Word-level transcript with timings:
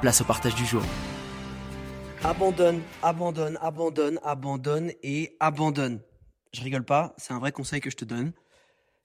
place 0.00 0.20
au 0.20 0.24
partage 0.24 0.54
du 0.54 0.64
jour. 0.64 0.82
Abandonne, 2.24 2.80
abandonne, 3.02 3.58
abandonne, 3.60 4.18
abandonne 4.24 4.92
et 5.02 5.36
abandonne. 5.40 6.00
Je 6.52 6.62
rigole 6.62 6.84
pas, 6.84 7.14
c'est 7.16 7.32
un 7.32 7.38
vrai 7.38 7.52
conseil 7.52 7.80
que 7.80 7.90
je 7.90 7.96
te 7.96 8.04
donne. 8.04 8.32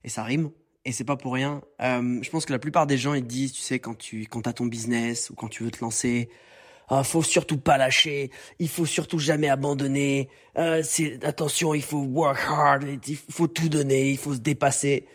Et 0.03 0.09
ça 0.09 0.23
rime. 0.23 0.52
Et 0.86 0.91
c'est 0.91 1.05
pas 1.05 1.16
pour 1.16 1.33
rien. 1.33 1.61
Euh, 1.81 2.19
je 2.21 2.30
pense 2.30 2.45
que 2.45 2.52
la 2.52 2.59
plupart 2.59 2.88
des 2.88 2.97
gens 2.97 3.14
ils 3.14 3.25
disent, 3.25 3.53
tu 3.53 3.61
sais, 3.61 3.80
quand 3.80 3.97
tu 3.97 4.25
quand 4.27 4.47
as 4.47 4.53
ton 4.53 4.66
business 4.66 5.30
ou 5.30 5.36
quand 5.36 5.47
tu 5.47 5.64
veux 5.64 5.71
te 5.71 5.80
lancer, 5.81 6.30
ah, 6.89 7.03
faut 7.03 7.23
surtout 7.23 7.58
pas 7.58 7.77
lâcher, 7.77 8.31
il 8.59 8.67
faut 8.67 8.86
surtout 8.86 9.19
jamais 9.19 9.49
abandonner. 9.49 10.30
Euh, 10.58 10.83
attention, 11.23 11.73
il 11.73 11.81
faut 11.81 11.99
work 11.99 12.39
hard, 12.47 12.83
il 13.08 13.16
faut 13.16 13.47
tout 13.47 13.69
donner, 13.69 14.11
il 14.11 14.17
faut 14.17 14.33
se 14.33 14.39
dépasser. 14.39 15.08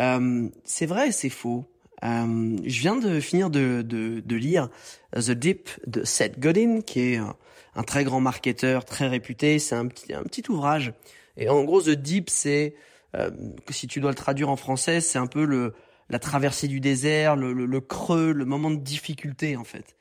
Euh, 0.00 0.48
c'est 0.64 0.86
vrai, 0.86 1.12
c'est 1.12 1.30
faux. 1.30 1.64
Euh, 2.02 2.56
je 2.64 2.80
viens 2.80 2.96
de 2.96 3.20
finir 3.20 3.50
de, 3.50 3.82
de, 3.82 4.20
de, 4.20 4.36
lire 4.36 4.68
The 5.14 5.30
Deep 5.30 5.70
de 5.86 6.04
Seth 6.04 6.38
Godin, 6.38 6.80
qui 6.80 7.00
est 7.00 7.16
un, 7.16 7.82
très 7.84 8.04
grand 8.04 8.20
marketeur, 8.20 8.84
très 8.84 9.08
réputé. 9.08 9.58
C'est 9.58 9.74
un 9.74 9.86
petit, 9.86 10.12
un 10.12 10.22
petit 10.24 10.50
ouvrage. 10.50 10.92
Et 11.36 11.48
en 11.48 11.64
gros, 11.64 11.82
The 11.82 11.90
Deep, 11.90 12.30
c'est, 12.30 12.74
euh, 13.16 13.30
si 13.70 13.86
tu 13.86 14.00
dois 14.00 14.10
le 14.10 14.16
traduire 14.16 14.50
en 14.50 14.56
français, 14.56 15.00
c'est 15.00 15.18
un 15.18 15.26
peu 15.26 15.44
le, 15.44 15.74
la 16.10 16.18
traversée 16.18 16.68
du 16.68 16.80
désert, 16.80 17.36
le, 17.36 17.52
le, 17.52 17.66
le, 17.66 17.80
creux, 17.80 18.32
le 18.32 18.44
moment 18.44 18.70
de 18.70 18.80
difficulté, 18.80 19.56
en 19.56 19.64
fait. 19.64 19.96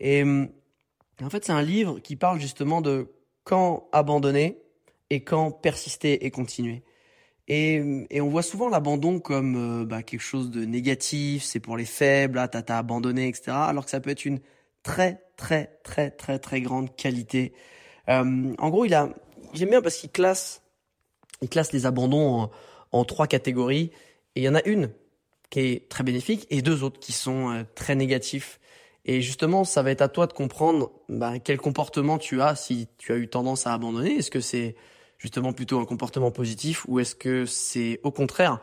Et 0.00 0.24
en 1.22 1.30
fait, 1.30 1.44
c'est 1.44 1.52
un 1.52 1.62
livre 1.62 2.00
qui 2.00 2.16
parle 2.16 2.40
justement 2.40 2.80
de 2.80 3.12
quand 3.44 3.88
abandonner 3.92 4.58
et 5.10 5.22
quand 5.22 5.50
persister 5.50 6.26
et 6.26 6.30
continuer. 6.30 6.82
Et, 7.48 8.06
et 8.10 8.20
on 8.20 8.28
voit 8.28 8.42
souvent 8.42 8.68
l'abandon 8.68 9.20
comme 9.20 9.82
euh, 9.82 9.84
bah, 9.84 10.02
quelque 10.02 10.20
chose 10.20 10.50
de 10.50 10.64
négatif, 10.64 11.42
c'est 11.44 11.60
pour 11.60 11.76
les 11.76 11.84
faibles, 11.84 12.38
ah, 12.38 12.48
t'as 12.48 12.78
abandonné, 12.78 13.28
etc. 13.28 13.52
Alors 13.52 13.84
que 13.84 13.90
ça 13.90 14.00
peut 14.00 14.10
être 14.10 14.24
une 14.24 14.40
très 14.82 15.22
très 15.36 15.78
très 15.82 16.10
très 16.10 16.38
très 16.38 16.60
grande 16.62 16.94
qualité. 16.96 17.52
Euh, 18.08 18.54
en 18.58 18.70
gros, 18.70 18.84
il 18.84 18.94
a, 18.94 19.10
j'aime 19.52 19.70
bien 19.70 19.82
parce 19.82 19.96
qu'il 19.96 20.10
classe, 20.10 20.62
il 21.42 21.48
classe 21.48 21.72
les 21.72 21.86
abandons 21.86 22.50
en, 22.92 23.04
trois 23.04 23.26
catégories. 23.26 23.90
Et 24.36 24.40
il 24.40 24.44
y 24.44 24.48
en 24.48 24.54
a 24.54 24.64
une 24.64 24.90
qui 25.50 25.60
est 25.60 25.88
très 25.88 26.02
bénéfique 26.02 26.46
et 26.50 26.62
deux 26.62 26.82
autres 26.82 26.98
qui 26.98 27.12
sont 27.12 27.50
euh, 27.50 27.62
très 27.74 27.94
négatifs. 27.94 28.58
Et 29.04 29.20
justement, 29.20 29.64
ça 29.64 29.82
va 29.82 29.90
être 29.90 30.00
à 30.02 30.08
toi 30.08 30.26
de 30.26 30.32
comprendre 30.32 30.90
bah, 31.10 31.38
quel 31.38 31.58
comportement 31.58 32.16
tu 32.18 32.40
as 32.40 32.56
si 32.56 32.88
tu 32.96 33.12
as 33.12 33.16
eu 33.16 33.28
tendance 33.28 33.66
à 33.66 33.74
abandonner. 33.74 34.14
Est-ce 34.16 34.30
que 34.30 34.40
c'est 34.40 34.76
justement 35.18 35.52
plutôt 35.52 35.80
un 35.80 35.84
comportement 35.84 36.30
positif 36.30 36.84
ou 36.88 37.00
est-ce 37.00 37.14
que 37.14 37.46
c'est 37.46 38.00
au 38.02 38.10
contraire 38.10 38.60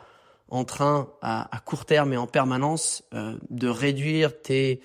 en 0.50 0.66
train 0.66 1.10
à, 1.22 1.56
à 1.56 1.60
court 1.60 1.86
terme 1.86 2.14
et 2.14 2.18
en 2.18 2.28
permanence 2.28 3.04
euh, 3.14 3.38
de 3.50 3.68
réduire 3.68 4.42
tes 4.42 4.82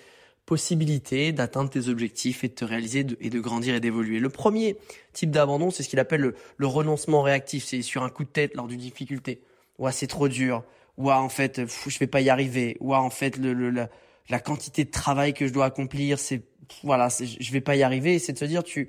possibilités 0.47 1.33
d'atteindre 1.33 1.69
tes 1.69 1.89
objectifs 1.89 2.45
et 2.45 2.49
de 2.49 2.55
te 2.55 2.65
réaliser 2.65 3.05
et 3.21 3.31
de 3.31 3.41
grandir 3.41 3.75
et 3.75 3.81
d'évoluer? 3.81 4.21
Le 4.21 4.29
premier 4.29 4.77
type 5.13 5.31
d'abandon, 5.31 5.71
c'est 5.71 5.83
ce 5.83 5.89
qu'il 5.89 5.99
appelle 5.99 6.35
le, 6.57 6.67
renoncement 6.67 7.21
réactif. 7.21 7.65
C'est 7.65 7.83
sur 7.83 8.05
un 8.05 8.11
coup 8.11 8.25
de 8.25 8.29
tête 8.29 8.55
lors 8.55 8.69
d'une 8.69 8.79
difficulté. 8.79 9.43
Ouah, 9.79 9.93
c'est 9.93 10.07
trop 10.07 10.29
dur. 10.29 10.63
Ouah, 10.97 11.21
en 11.21 11.29
fait, 11.29 11.57
pff, 11.57 11.89
je 11.89 11.99
vais 11.99 12.07
pas 12.07 12.21
y 12.21 12.31
arriver. 12.31 12.77
Ouah, 12.81 13.03
en 13.03 13.11
fait, 13.11 13.37
le, 13.37 13.53
le, 13.53 13.71
la, 13.71 13.91
la, 14.31 14.39
quantité 14.39 14.85
de 14.85 14.91
travail 14.91 15.35
que 15.35 15.47
je 15.49 15.53
dois 15.53 15.67
accomplir, 15.67 16.19
c'est 16.19 16.43
voilà, 16.83 17.09
je 17.09 17.53
vais 17.53 17.61
pas 17.61 17.77
y 17.77 17.83
arriver. 17.83 18.19
C'est 18.21 18.33
de 18.33 18.39
se 18.39 18.45
dire, 18.45 18.63
tu 18.63 18.89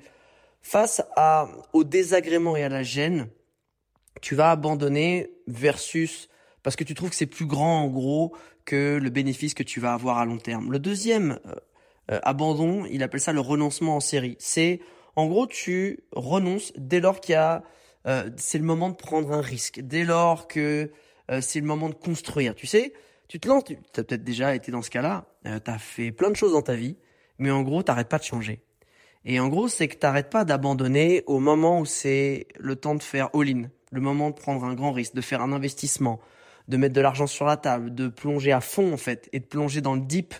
face 0.68 1.02
à, 1.16 1.48
au 1.72 1.84
désagrément 1.84 2.56
et 2.56 2.62
à 2.62 2.68
la 2.68 2.82
gêne, 2.82 3.28
tu 4.20 4.34
vas 4.34 4.50
abandonner 4.50 5.30
versus 5.46 6.28
parce 6.62 6.76
que 6.76 6.84
tu 6.84 6.94
trouves 6.94 7.10
que 7.10 7.16
c'est 7.16 7.26
plus 7.26 7.46
grand 7.46 7.82
en 7.82 7.88
gros 7.88 8.34
que 8.64 8.98
le 9.00 9.10
bénéfice 9.10 9.54
que 9.54 9.62
tu 9.62 9.80
vas 9.80 9.94
avoir 9.94 10.18
à 10.18 10.26
long 10.26 10.38
terme. 10.38 10.70
Le 10.70 10.78
deuxième 10.78 11.38
euh, 11.46 11.54
euh, 12.10 12.20
abandon, 12.22 12.84
il 12.90 13.02
appelle 13.02 13.20
ça 13.20 13.32
le 13.32 13.40
renoncement 13.40 13.96
en 13.96 14.00
série. 14.00 14.36
C'est 14.38 14.80
en 15.16 15.26
gros 15.26 15.46
tu 15.46 16.00
renonces 16.12 16.72
dès 16.76 17.00
lors 17.00 17.20
qu'il 17.20 17.32
y 17.32 17.36
a 17.36 17.62
euh, 18.06 18.30
c'est 18.36 18.58
le 18.58 18.64
moment 18.64 18.88
de 18.88 18.94
prendre 18.94 19.32
un 19.32 19.40
risque, 19.40 19.80
dès 19.80 20.04
lors 20.04 20.48
que 20.48 20.90
euh, 21.30 21.40
c'est 21.40 21.60
le 21.60 21.66
moment 21.66 21.88
de 21.88 21.94
construire. 21.94 22.54
Tu 22.54 22.66
sais, 22.66 22.92
tu 23.28 23.40
te 23.40 23.48
lances, 23.48 23.64
tu 23.64 23.74
as 23.74 24.04
peut-être 24.04 24.24
déjà 24.24 24.54
été 24.54 24.72
dans 24.72 24.82
ce 24.82 24.90
cas-là, 24.90 25.26
euh, 25.46 25.58
tu 25.62 25.70
as 25.70 25.78
fait 25.78 26.12
plein 26.12 26.30
de 26.30 26.36
choses 26.36 26.52
dans 26.52 26.62
ta 26.62 26.74
vie, 26.74 26.96
mais 27.38 27.50
en 27.50 27.62
gros, 27.62 27.82
t'arrêtes 27.82 28.08
pas 28.08 28.18
de 28.18 28.24
changer. 28.24 28.62
Et 29.24 29.40
en 29.40 29.48
gros, 29.48 29.68
c'est 29.68 29.88
que 29.88 29.96
t'arrêtes 29.96 30.30
pas 30.30 30.44
d'abandonner 30.44 31.22
au 31.26 31.38
moment 31.38 31.80
où 31.80 31.84
c'est 31.84 32.46
le 32.58 32.76
temps 32.76 32.94
de 32.94 33.02
faire 33.02 33.28
all-in, 33.34 33.64
le 33.92 34.00
moment 34.00 34.30
de 34.30 34.34
prendre 34.34 34.64
un 34.64 34.74
grand 34.74 34.92
risque, 34.92 35.14
de 35.14 35.20
faire 35.20 35.42
un 35.42 35.52
investissement, 35.52 36.20
de 36.68 36.76
mettre 36.76 36.94
de 36.94 37.00
l'argent 37.00 37.26
sur 37.26 37.44
la 37.46 37.56
table, 37.56 37.94
de 37.94 38.08
plonger 38.08 38.52
à 38.52 38.60
fond 38.60 38.92
en 38.92 38.96
fait, 38.96 39.28
et 39.32 39.40
de 39.40 39.44
plonger 39.44 39.80
dans 39.80 39.94
le 39.94 40.00
deep. 40.00 40.34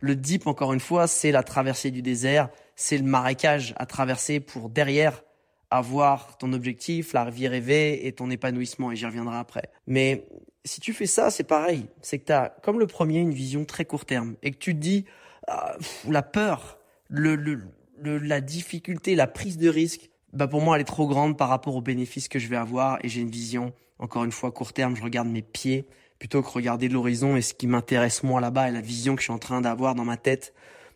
Le 0.00 0.14
deep, 0.14 0.46
encore 0.46 0.72
une 0.72 0.80
fois, 0.80 1.06
c'est 1.06 1.32
la 1.32 1.42
traversée 1.42 1.90
du 1.90 2.02
désert, 2.02 2.48
c'est 2.74 2.98
le 2.98 3.04
marécage 3.04 3.74
à 3.76 3.86
traverser 3.86 4.40
pour 4.40 4.70
derrière 4.70 5.22
avoir 5.70 6.38
ton 6.38 6.52
objectif, 6.52 7.12
la 7.12 7.28
vie 7.30 7.48
rêvée 7.48 8.06
et 8.06 8.12
ton 8.12 8.30
épanouissement, 8.30 8.92
et 8.92 8.96
j'y 8.96 9.06
reviendrai 9.06 9.36
après. 9.36 9.70
Mais 9.86 10.26
si 10.64 10.80
tu 10.80 10.92
fais 10.92 11.06
ça, 11.06 11.30
c'est 11.30 11.44
pareil. 11.44 11.88
C'est 12.02 12.18
que 12.18 12.26
tu 12.26 12.32
as, 12.32 12.54
comme 12.62 12.78
le 12.78 12.86
premier, 12.86 13.18
une 13.18 13.32
vision 13.32 13.64
très 13.64 13.84
court 13.84 14.04
terme, 14.04 14.36
et 14.42 14.52
que 14.52 14.58
tu 14.58 14.74
te 14.74 14.80
dis, 14.80 15.04
ah, 15.48 15.76
la 16.08 16.22
peur, 16.22 16.78
le, 17.08 17.34
le, 17.34 17.62
le, 18.00 18.18
la 18.18 18.40
difficulté, 18.40 19.14
la 19.14 19.26
prise 19.26 19.58
de 19.58 19.68
risque, 19.68 20.10
bah 20.32 20.46
pour 20.46 20.60
moi, 20.60 20.76
elle 20.76 20.82
est 20.82 20.84
trop 20.84 21.06
grande 21.06 21.36
par 21.36 21.48
rapport 21.48 21.76
aux 21.76 21.80
bénéfices 21.82 22.28
que 22.28 22.38
je 22.38 22.48
vais 22.48 22.56
avoir, 22.56 22.98
et 23.02 23.08
j'ai 23.08 23.20
une 23.20 23.30
vision, 23.30 23.72
encore 23.98 24.24
une 24.24 24.32
fois, 24.32 24.52
court 24.52 24.72
terme, 24.72 24.96
je 24.96 25.02
regarde 25.02 25.28
mes 25.28 25.42
pieds, 25.42 25.86
plutôt 26.18 26.42
que 26.42 26.48
regarder 26.48 26.88
l'horizon 26.88 27.36
et 27.36 27.42
ce 27.42 27.54
qui 27.54 27.66
m'intéresse 27.66 28.22
moi 28.22 28.40
là-bas, 28.40 28.68
et 28.68 28.72
la 28.72 28.80
vision 28.80 29.14
que 29.14 29.20
je 29.20 29.26
suis 29.26 29.32
en 29.32 29.38
train 29.38 29.60
d'avoir 29.60 29.94
dans 29.94 30.04
ma 30.04 30.16
tête. 30.16 30.54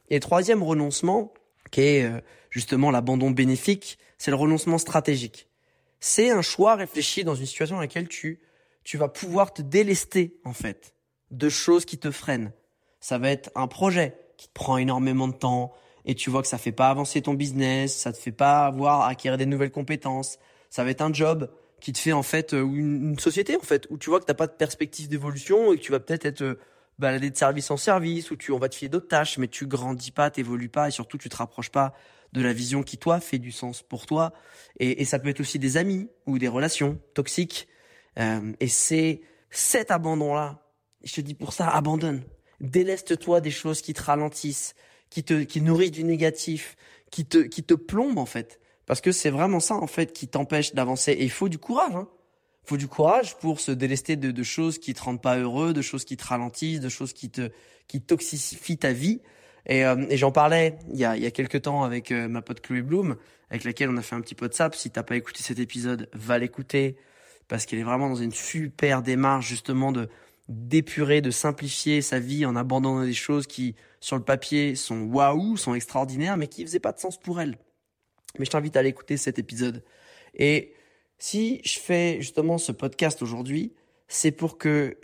Et 0.09 0.21
troisième 0.21 0.62
renoncement, 0.62 1.33
qui 1.71 1.81
est 1.83 2.05
euh, 2.05 2.21
justement 2.50 2.91
l'abandon 2.91 3.31
bénéfique, 3.31 3.99
c'est 4.19 4.31
le 4.31 4.37
renoncement 4.37 4.78
stratégique. 4.78 5.49
C'est 6.00 6.31
un 6.31 6.43
choix 6.43 6.75
réfléchi 6.75 7.25
dans 7.25 7.34
une 7.34 7.47
situation 7.47 7.77
dans 7.77 7.83
laquelle 7.83 8.09
tu, 8.09 8.41
tu 8.84 8.97
vas 8.97 9.09
pouvoir 9.09 9.53
te 9.53 9.62
délester, 9.62 10.39
en 10.44 10.53
fait, 10.53 10.94
de 11.31 11.49
choses 11.49 11.84
qui 11.84 11.99
te 11.99 12.10
freinent. 12.10 12.53
Ça 13.00 13.19
va 13.19 13.31
être 13.31 13.50
un 13.55 13.66
projet 13.66 14.16
qui 14.36 14.48
te 14.48 14.53
prend 14.53 14.78
énormément 14.78 15.28
de 15.28 15.34
temps 15.34 15.72
et 16.05 16.15
tu 16.15 16.31
vois 16.31 16.43
que 16.43 16.49
ça 16.49 16.59
fait 16.59 16.73
pas 16.73 16.91
avancer 16.91 17.23
ton 17.23 17.35
business, 17.35 17.97
ça 17.97 18.13
te 18.13 18.19
fait 18.19 18.33
pas 18.33 18.67
avoir 18.67 19.07
acquérir 19.07 19.39
des 19.39 19.47
nouvelles 19.47 19.71
compétences. 19.71 20.39
Ça 20.71 20.85
va 20.85 20.91
être 20.91 21.03
un 21.03 21.13
job 21.13 21.51
qui 21.81 21.93
te 21.93 21.99
fait 21.99 22.13
en 22.13 22.23
fait 22.23 22.55
euh, 22.55 22.63
une, 22.63 23.11
une 23.11 23.19
société 23.19 23.57
en 23.57 23.63
fait 23.63 23.87
où 23.91 23.99
tu 23.99 24.11
vois 24.11 24.21
que 24.21 24.27
t'as 24.27 24.35
pas 24.35 24.47
de 24.47 24.53
perspective 24.53 25.09
d'évolution 25.09 25.73
et 25.73 25.77
que 25.77 25.83
tu 25.83 25.93
vas 25.93 26.01
peut-être 26.01 26.27
être, 26.27 26.43
être 26.43 26.43
euh, 26.43 26.61
balader 26.99 27.31
de 27.31 27.37
service 27.37 27.71
en 27.71 27.77
service, 27.77 28.31
où 28.31 28.37
tu, 28.37 28.53
on 28.53 28.59
va 28.59 28.69
te 28.69 28.75
filer 28.75 28.91
d'autres 28.91 29.09
tâches, 29.09 29.39
mais 29.39 29.49
tu 29.49 29.67
grandis 29.67 30.13
pas, 30.13 30.31
t'évolues 30.31 30.69
pas, 30.69 30.89
et 30.89 30.91
surtout 30.91 31.19
tu 31.19 31.29
te 31.29 31.37
rapproches 31.37 31.71
pas 31.71 31.95
de 32.33 32.43
la 32.43 32.53
vision 32.53 32.83
qui 32.83 32.97
toi 32.99 33.19
fait 33.19 33.39
du 33.39 33.51
sens 33.51 33.83
pour 33.83 34.07
toi. 34.07 34.33
Et, 34.79 35.03
et 35.03 35.05
ça 35.05 35.19
peut 35.19 35.31
être 35.31 35.41
aussi 35.41 35.59
des 35.59 35.77
amis 35.77 36.09
ou 36.27 36.39
des 36.39 36.47
relations 36.47 37.01
toxiques. 37.15 37.67
Euh, 38.19 38.53
et 38.61 38.69
c'est 38.69 39.23
cet 39.51 39.91
abandon-là. 39.91 40.63
Je 41.03 41.15
te 41.15 41.21
dis 41.23 41.35
pour 41.35 41.53
ça, 41.53 41.69
abandonne. 41.69 42.23
Déleste-toi 42.61 43.41
des 43.41 43.51
choses 43.51 43.81
qui 43.81 43.95
te 43.95 44.03
ralentissent, 44.03 44.75
qui 45.10 45.24
te, 45.24 45.42
qui 45.42 45.60
nourrissent 45.60 45.91
du 45.91 46.04
négatif, 46.04 46.77
qui 47.10 47.27
te, 47.27 47.39
qui 47.39 47.62
te 47.62 47.74
plombent 47.74 48.18
en 48.18 48.27
fait. 48.27 48.60
Parce 48.86 49.01
que 49.01 49.12
c'est 49.12 49.30
vraiment 49.30 49.60
ça 49.60 49.74
en 49.74 49.86
fait 49.86 50.12
qui 50.12 50.28
t'empêche 50.28 50.74
d'avancer. 50.74 51.12
Et 51.12 51.24
il 51.24 51.30
faut 51.30 51.48
du 51.48 51.59
courage. 51.59 51.95
Hein 51.95 52.09
faut 52.65 52.77
du 52.77 52.89
courage 52.89 53.36
pour 53.39 53.59
se 53.59 53.72
délester 53.72 54.16
de, 54.16 54.30
de, 54.30 54.42
choses 54.42 54.78
qui 54.78 54.95
te 54.95 55.03
rendent 55.03 55.21
pas 55.21 55.36
heureux, 55.39 55.72
de 55.72 55.83
choses 55.83 56.04
qui 56.04 56.16
te 56.16 56.24
ralentissent, 56.24 56.80
de 56.80 56.89
choses 56.89 57.12
qui 57.12 57.30
te 57.30 57.51
qui 57.89 58.01
toxifient 58.01 58.78
ta 58.78 58.92
vie. 58.92 59.21
Et, 59.66 59.84
euh, 59.84 60.07
et 60.09 60.16
j'en 60.16 60.30
parlais 60.30 60.78
il 60.92 60.98
y 60.98 61.04
a, 61.04 61.16
il 61.16 61.22
y 61.22 61.27
a 61.27 61.30
quelques 61.30 61.63
temps 61.63 61.83
avec 61.83 62.13
euh, 62.13 62.28
ma 62.28 62.42
pote 62.42 62.60
Chloé 62.60 62.83
Bloom, 62.83 63.16
avec 63.51 63.65
laquelle 63.65 63.91
on 63.91 63.97
a 63.97 64.03
fait 64.03 64.15
un 64.15 64.21
petit 64.21 64.36
peu 64.36 64.48
de 64.48 64.54
sap. 64.54 64.74
Si 64.74 64.91
t'as 64.91 65.03
pas 65.03 65.16
écouté 65.16 65.42
cet 65.42 65.59
épisode, 65.59 66.09
va 66.13 66.39
l'écouter 66.39 66.97
parce 67.48 67.66
qu'elle 67.66 67.80
est 67.80 67.84
vraiment 67.84 68.09
dans 68.09 68.15
une 68.15 68.33
super 68.33 69.03
démarche 69.03 69.48
justement 69.48 69.91
de 69.91 70.09
d'épurer, 70.51 71.21
de 71.21 71.31
simplifier 71.31 72.03
sa 72.03 72.19
vie 72.19 72.45
en 72.45 72.57
abandonnant 72.57 73.05
des 73.05 73.15
choses 73.15 73.47
qui, 73.47 73.77
sur 74.01 74.17
le 74.17 74.25
papier, 74.25 74.75
sont 74.75 75.03
waouh, 75.03 75.57
sont 75.57 75.75
extraordinaires, 75.75 76.37
mais 76.37 76.49
qui 76.49 76.65
faisaient 76.65 76.81
pas 76.81 76.93
de 76.93 76.99
sens 76.99 77.19
pour 77.19 77.41
elle. 77.41 77.57
Mais 78.39 78.45
je 78.45 78.51
t'invite 78.51 78.77
à 78.77 78.81
aller 78.81 78.89
écouter 78.89 79.17
cet 79.17 79.39
épisode. 79.39 79.85
Et 80.35 80.75
si 81.19 81.61
je 81.65 81.79
fais 81.79 82.17
justement 82.21 82.59
ce 82.59 82.73
podcast 82.73 83.23
aujourd'hui, 83.23 83.75
c'est 84.09 84.33
pour 84.33 84.59
que 84.59 84.99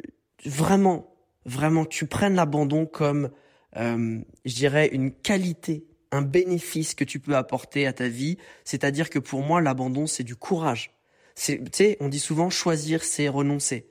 vraiment, 0.45 1.15
vraiment, 1.45 1.85
tu 1.85 2.07
prennes 2.07 2.35
l'abandon 2.35 2.85
comme, 2.85 3.31
euh, 3.77 4.21
je 4.45 4.55
dirais, 4.55 4.89
une 4.89 5.13
qualité, 5.13 5.87
un 6.11 6.23
bénéfice 6.23 6.97
que 6.97 7.05
tu 7.05 7.21
peux 7.21 7.37
apporter 7.37 7.87
à 7.87 7.93
ta 7.93 8.09
vie. 8.09 8.37
C'est-à-dire 8.65 9.11
que 9.11 9.21
pour 9.21 9.43
moi, 9.43 9.61
l'abandon, 9.61 10.09
c'est 10.09 10.25
du 10.25 10.35
courage. 10.35 10.91
Tu 11.37 11.61
sais, 11.73 11.97
on 12.01 12.09
dit 12.09 12.19
souvent 12.19 12.51
choisir, 12.51 13.05
c'est 13.05 13.29
renoncer. 13.29 13.87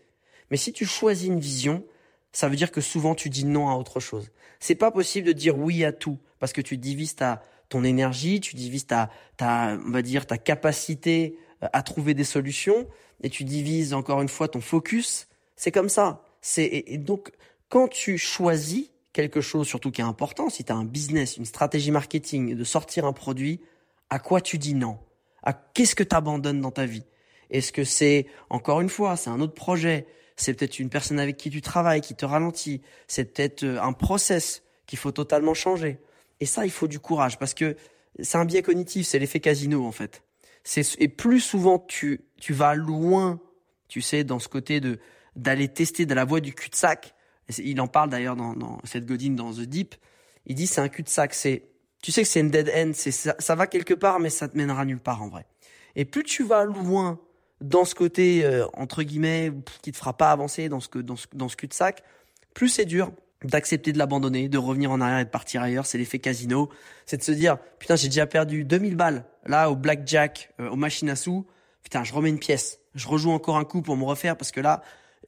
Mais 0.51 0.57
si 0.57 0.73
tu 0.73 0.85
choisis 0.85 1.27
une 1.27 1.39
vision, 1.39 1.83
ça 2.31 2.49
veut 2.49 2.55
dire 2.55 2.71
que 2.71 2.81
souvent 2.81 3.15
tu 3.15 3.29
dis 3.29 3.45
non 3.45 3.69
à 3.69 3.75
autre 3.75 3.99
chose. 3.99 4.29
C'est 4.59 4.75
pas 4.75 4.91
possible 4.91 5.27
de 5.27 5.33
dire 5.33 5.57
oui 5.57 5.83
à 5.83 5.91
tout 5.91 6.19
parce 6.39 6.53
que 6.53 6.61
tu 6.61 6.77
divises 6.77 7.15
ta 7.15 7.41
ton 7.69 7.83
énergie, 7.83 8.41
tu 8.41 8.55
divises 8.55 8.85
ta 8.85 9.09
ta 9.37 9.77
on 9.85 9.91
va 9.91 10.01
dire 10.01 10.27
ta 10.27 10.37
capacité 10.37 11.37
euh, 11.63 11.67
à 11.73 11.81
trouver 11.81 12.13
des 12.13 12.23
solutions 12.23 12.87
et 13.23 13.29
tu 13.29 13.43
divises 13.43 13.93
encore 13.93 14.21
une 14.21 14.29
fois 14.29 14.47
ton 14.47 14.61
focus. 14.61 15.27
C'est 15.55 15.71
comme 15.71 15.89
ça. 15.89 16.23
C'est 16.41 16.65
et, 16.65 16.97
donc 16.97 17.31
quand 17.69 17.87
tu 17.87 18.17
choisis 18.17 18.91
quelque 19.13 19.41
chose 19.41 19.67
surtout 19.67 19.91
qui 19.91 20.01
est 20.01 20.05
important, 20.05 20.49
si 20.49 20.63
tu 20.63 20.71
as 20.71 20.75
un 20.75 20.85
business, 20.85 21.37
une 21.37 21.45
stratégie 21.45 21.91
marketing 21.91 22.55
de 22.55 22.63
sortir 22.63 23.05
un 23.05 23.13
produit, 23.13 23.61
à 24.09 24.19
quoi 24.19 24.41
tu 24.41 24.57
dis 24.57 24.75
non? 24.75 24.99
À 25.41 25.53
qu'est-ce 25.53 25.95
que 25.95 26.03
tu 26.03 26.15
abandonnes 26.15 26.61
dans 26.61 26.71
ta 26.71 26.85
vie? 26.85 27.05
Est-ce 27.49 27.71
que 27.71 27.83
c'est 27.83 28.27
encore 28.49 28.81
une 28.81 28.89
fois, 28.89 29.15
c'est 29.15 29.29
un 29.29 29.39
autre 29.39 29.53
projet? 29.53 30.05
C'est 30.35 30.53
peut-être 30.53 30.79
une 30.79 30.89
personne 30.89 31.19
avec 31.19 31.37
qui 31.37 31.49
tu 31.49 31.61
travailles 31.61 32.01
qui 32.01 32.15
te 32.15 32.25
ralentit, 32.25 32.81
c'est 33.07 33.33
peut-être 33.33 33.63
euh, 33.63 33.81
un 33.81 33.93
process 33.93 34.63
qu'il 34.85 34.99
faut 34.99 35.11
totalement 35.11 35.53
changer. 35.53 35.99
Et 36.39 36.45
ça, 36.45 36.65
il 36.65 36.71
faut 36.71 36.87
du 36.87 36.99
courage 36.99 37.39
parce 37.39 37.53
que 37.53 37.75
c'est 38.21 38.37
un 38.37 38.45
biais 38.45 38.61
cognitif, 38.61 39.07
c'est 39.07 39.19
l'effet 39.19 39.39
casino 39.39 39.85
en 39.85 39.91
fait. 39.91 40.23
et 40.99 41.07
plus 41.07 41.39
souvent 41.39 41.79
tu 41.79 42.21
tu 42.39 42.53
vas 42.53 42.75
loin, 42.75 43.39
tu 43.87 44.01
sais, 44.01 44.23
dans 44.23 44.39
ce 44.39 44.47
côté 44.47 44.79
de 44.79 44.99
d'aller 45.35 45.67
tester 45.67 46.05
de 46.05 46.13
la 46.13 46.25
voie 46.25 46.39
du 46.39 46.53
cul-de-sac. 46.53 47.13
Il 47.57 47.79
en 47.81 47.87
parle 47.87 48.09
d'ailleurs 48.09 48.35
dans, 48.35 48.53
dans 48.53 48.79
cette 48.85 49.05
Godine 49.05 49.35
dans 49.35 49.53
The 49.53 49.61
Deep. 49.61 49.95
Il 50.45 50.55
dit 50.55 50.67
c'est 50.67 50.81
un 50.81 50.89
cul-de-sac, 50.89 51.33
c'est 51.33 51.63
tu 52.01 52.11
sais 52.11 52.23
que 52.23 52.27
c'est 52.27 52.39
une 52.39 52.51
dead 52.51 52.71
end, 52.75 52.91
c'est 52.93 53.11
ça, 53.11 53.35
ça 53.39 53.55
va 53.55 53.67
quelque 53.67 53.93
part 53.93 54.19
mais 54.19 54.29
ça 54.29 54.47
te 54.47 54.57
mènera 54.57 54.85
nulle 54.85 54.99
part 54.99 55.21
en 55.21 55.29
vrai. 55.29 55.45
Et 55.95 56.05
plus 56.05 56.23
tu 56.23 56.43
vas 56.43 56.65
loin 56.65 57.19
dans 57.65 57.85
ce 57.85 57.95
côté 57.95 58.45
euh, 58.45 58.65
entre 58.73 59.03
guillemets 59.03 59.51
qui 59.81 59.91
te 59.91 59.97
fera 59.97 60.15
pas 60.15 60.31
avancer 60.31 60.69
dans 60.69 60.79
ce 60.79 60.87
que 60.87 60.99
dans 60.99 61.15
ce, 61.15 61.25
dans 61.33 61.49
ce 61.49 61.55
cul 61.55 61.67
de 61.67 61.73
sac, 61.73 62.03
plus 62.53 62.69
c'est 62.69 62.85
dur 62.85 63.11
d'accepter 63.43 63.91
de 63.91 63.97
l'abandonner, 63.97 64.49
de 64.49 64.57
revenir 64.57 64.91
en 64.91 65.01
arrière 65.01 65.19
et 65.19 65.25
de 65.25 65.29
partir 65.29 65.61
ailleurs, 65.61 65.85
c'est 65.85 65.97
l'effet 65.97 66.19
casino, 66.19 66.69
c'est 67.05 67.17
de 67.17 67.23
se 67.23 67.31
dire 67.31 67.57
putain, 67.79 67.95
j'ai 67.95 68.07
déjà 68.07 68.27
perdu 68.27 68.63
2000 68.63 68.95
balles 68.95 69.25
là 69.45 69.69
au 69.69 69.75
blackjack, 69.75 70.53
euh, 70.59 70.69
aux 70.69 70.75
machines 70.75 71.09
à 71.09 71.15
sous, 71.15 71.45
putain, 71.83 72.03
je 72.03 72.13
remets 72.13 72.29
une 72.29 72.39
pièce, 72.39 72.79
je 72.93 73.07
rejoue 73.07 73.31
encore 73.31 73.57
un 73.57 73.65
coup 73.65 73.81
pour 73.81 73.97
me 73.97 74.05
refaire 74.05 74.37
parce 74.37 74.51
que 74.51 74.61
là, 74.61 74.81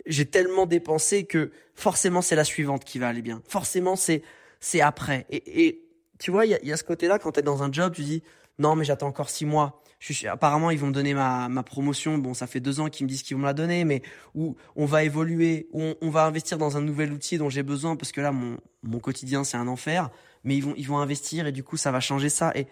j'ai 0.06 0.25
tellement 0.25 0.68
dépensé 0.68 1.25
que 1.25 1.51
forcément 1.74 2.22
c'est 2.22 2.36
la 2.36 2.44
suivante 2.44 2.86
qui 2.86 3.00
va 3.00 3.07
aller 3.10 3.22
bien. 3.22 3.42
Forcément 3.48 3.95
c'est 3.95 4.22
c'est 4.60 4.81
après. 4.81 5.25
Et, 5.30 5.68
et 5.68 5.83
tu 6.19 6.31
vois, 6.31 6.45
il 6.45 6.51
y 6.51 6.56
a, 6.56 6.63
y 6.63 6.72
a 6.72 6.78
ce 6.78 6.83
côté-là 6.83 7.19
quand 7.19 7.33
tu 7.33 7.40
es 7.40 7.44
dans 7.44 7.63
un 7.63 7.72
job, 7.72 7.94
tu 7.94 8.04
dis 8.04 8.24
non 8.60 8.75
mais 8.75 8.86
j'attends 8.86 9.07
encore 9.07 9.30
six 9.30 9.45
mois 9.45 9.81
apparemment, 10.30 10.72
ils 10.72 10.80
vont 10.80 10.88
me 10.88 10.92
donner 10.92 11.14
ma, 11.14 11.64
promotion. 11.64 12.18
Bon, 12.18 12.34
ça 12.34 12.48
fait 12.48 12.60
deux 12.60 12.80
ans 12.80 12.90
qu'ils 12.90 13.06
me 13.06 13.10
disent 13.10 13.24
qu'ils 13.24 13.36
vont 13.36 13.42
me 13.42 13.48
la 13.48 13.54
donner, 13.54 13.84
mais 13.84 14.02
où 14.36 14.56
on 14.76 14.86
va 14.86 15.04
évoluer, 15.04 15.68
où 15.72 15.94
on, 16.02 16.10
va 16.10 16.26
investir 16.26 16.58
dans 16.58 16.78
un 16.78 16.82
nouvel 16.82 17.12
outil 17.12 17.38
dont 17.38 17.50
j'ai 17.50 17.64
besoin 17.64 17.96
parce 17.96 18.12
que 18.12 18.22
là, 18.22 18.32
mon, 18.32 18.58
mon 18.84 19.00
quotidien, 19.00 19.44
c'est 19.44 19.58
un 19.58 19.68
enfer. 19.68 20.10
Mais 20.44 20.56
ils 20.56 20.64
vont, 20.64 20.74
ils 20.78 20.88
vont 20.88 21.00
investir 21.00 21.48
et 21.48 21.52
du 21.52 21.64
coup, 21.64 21.78
ça 21.78 21.92
va 21.92 22.00
changer 22.00 22.30
ça. 22.30 22.52
Et, 22.56 22.68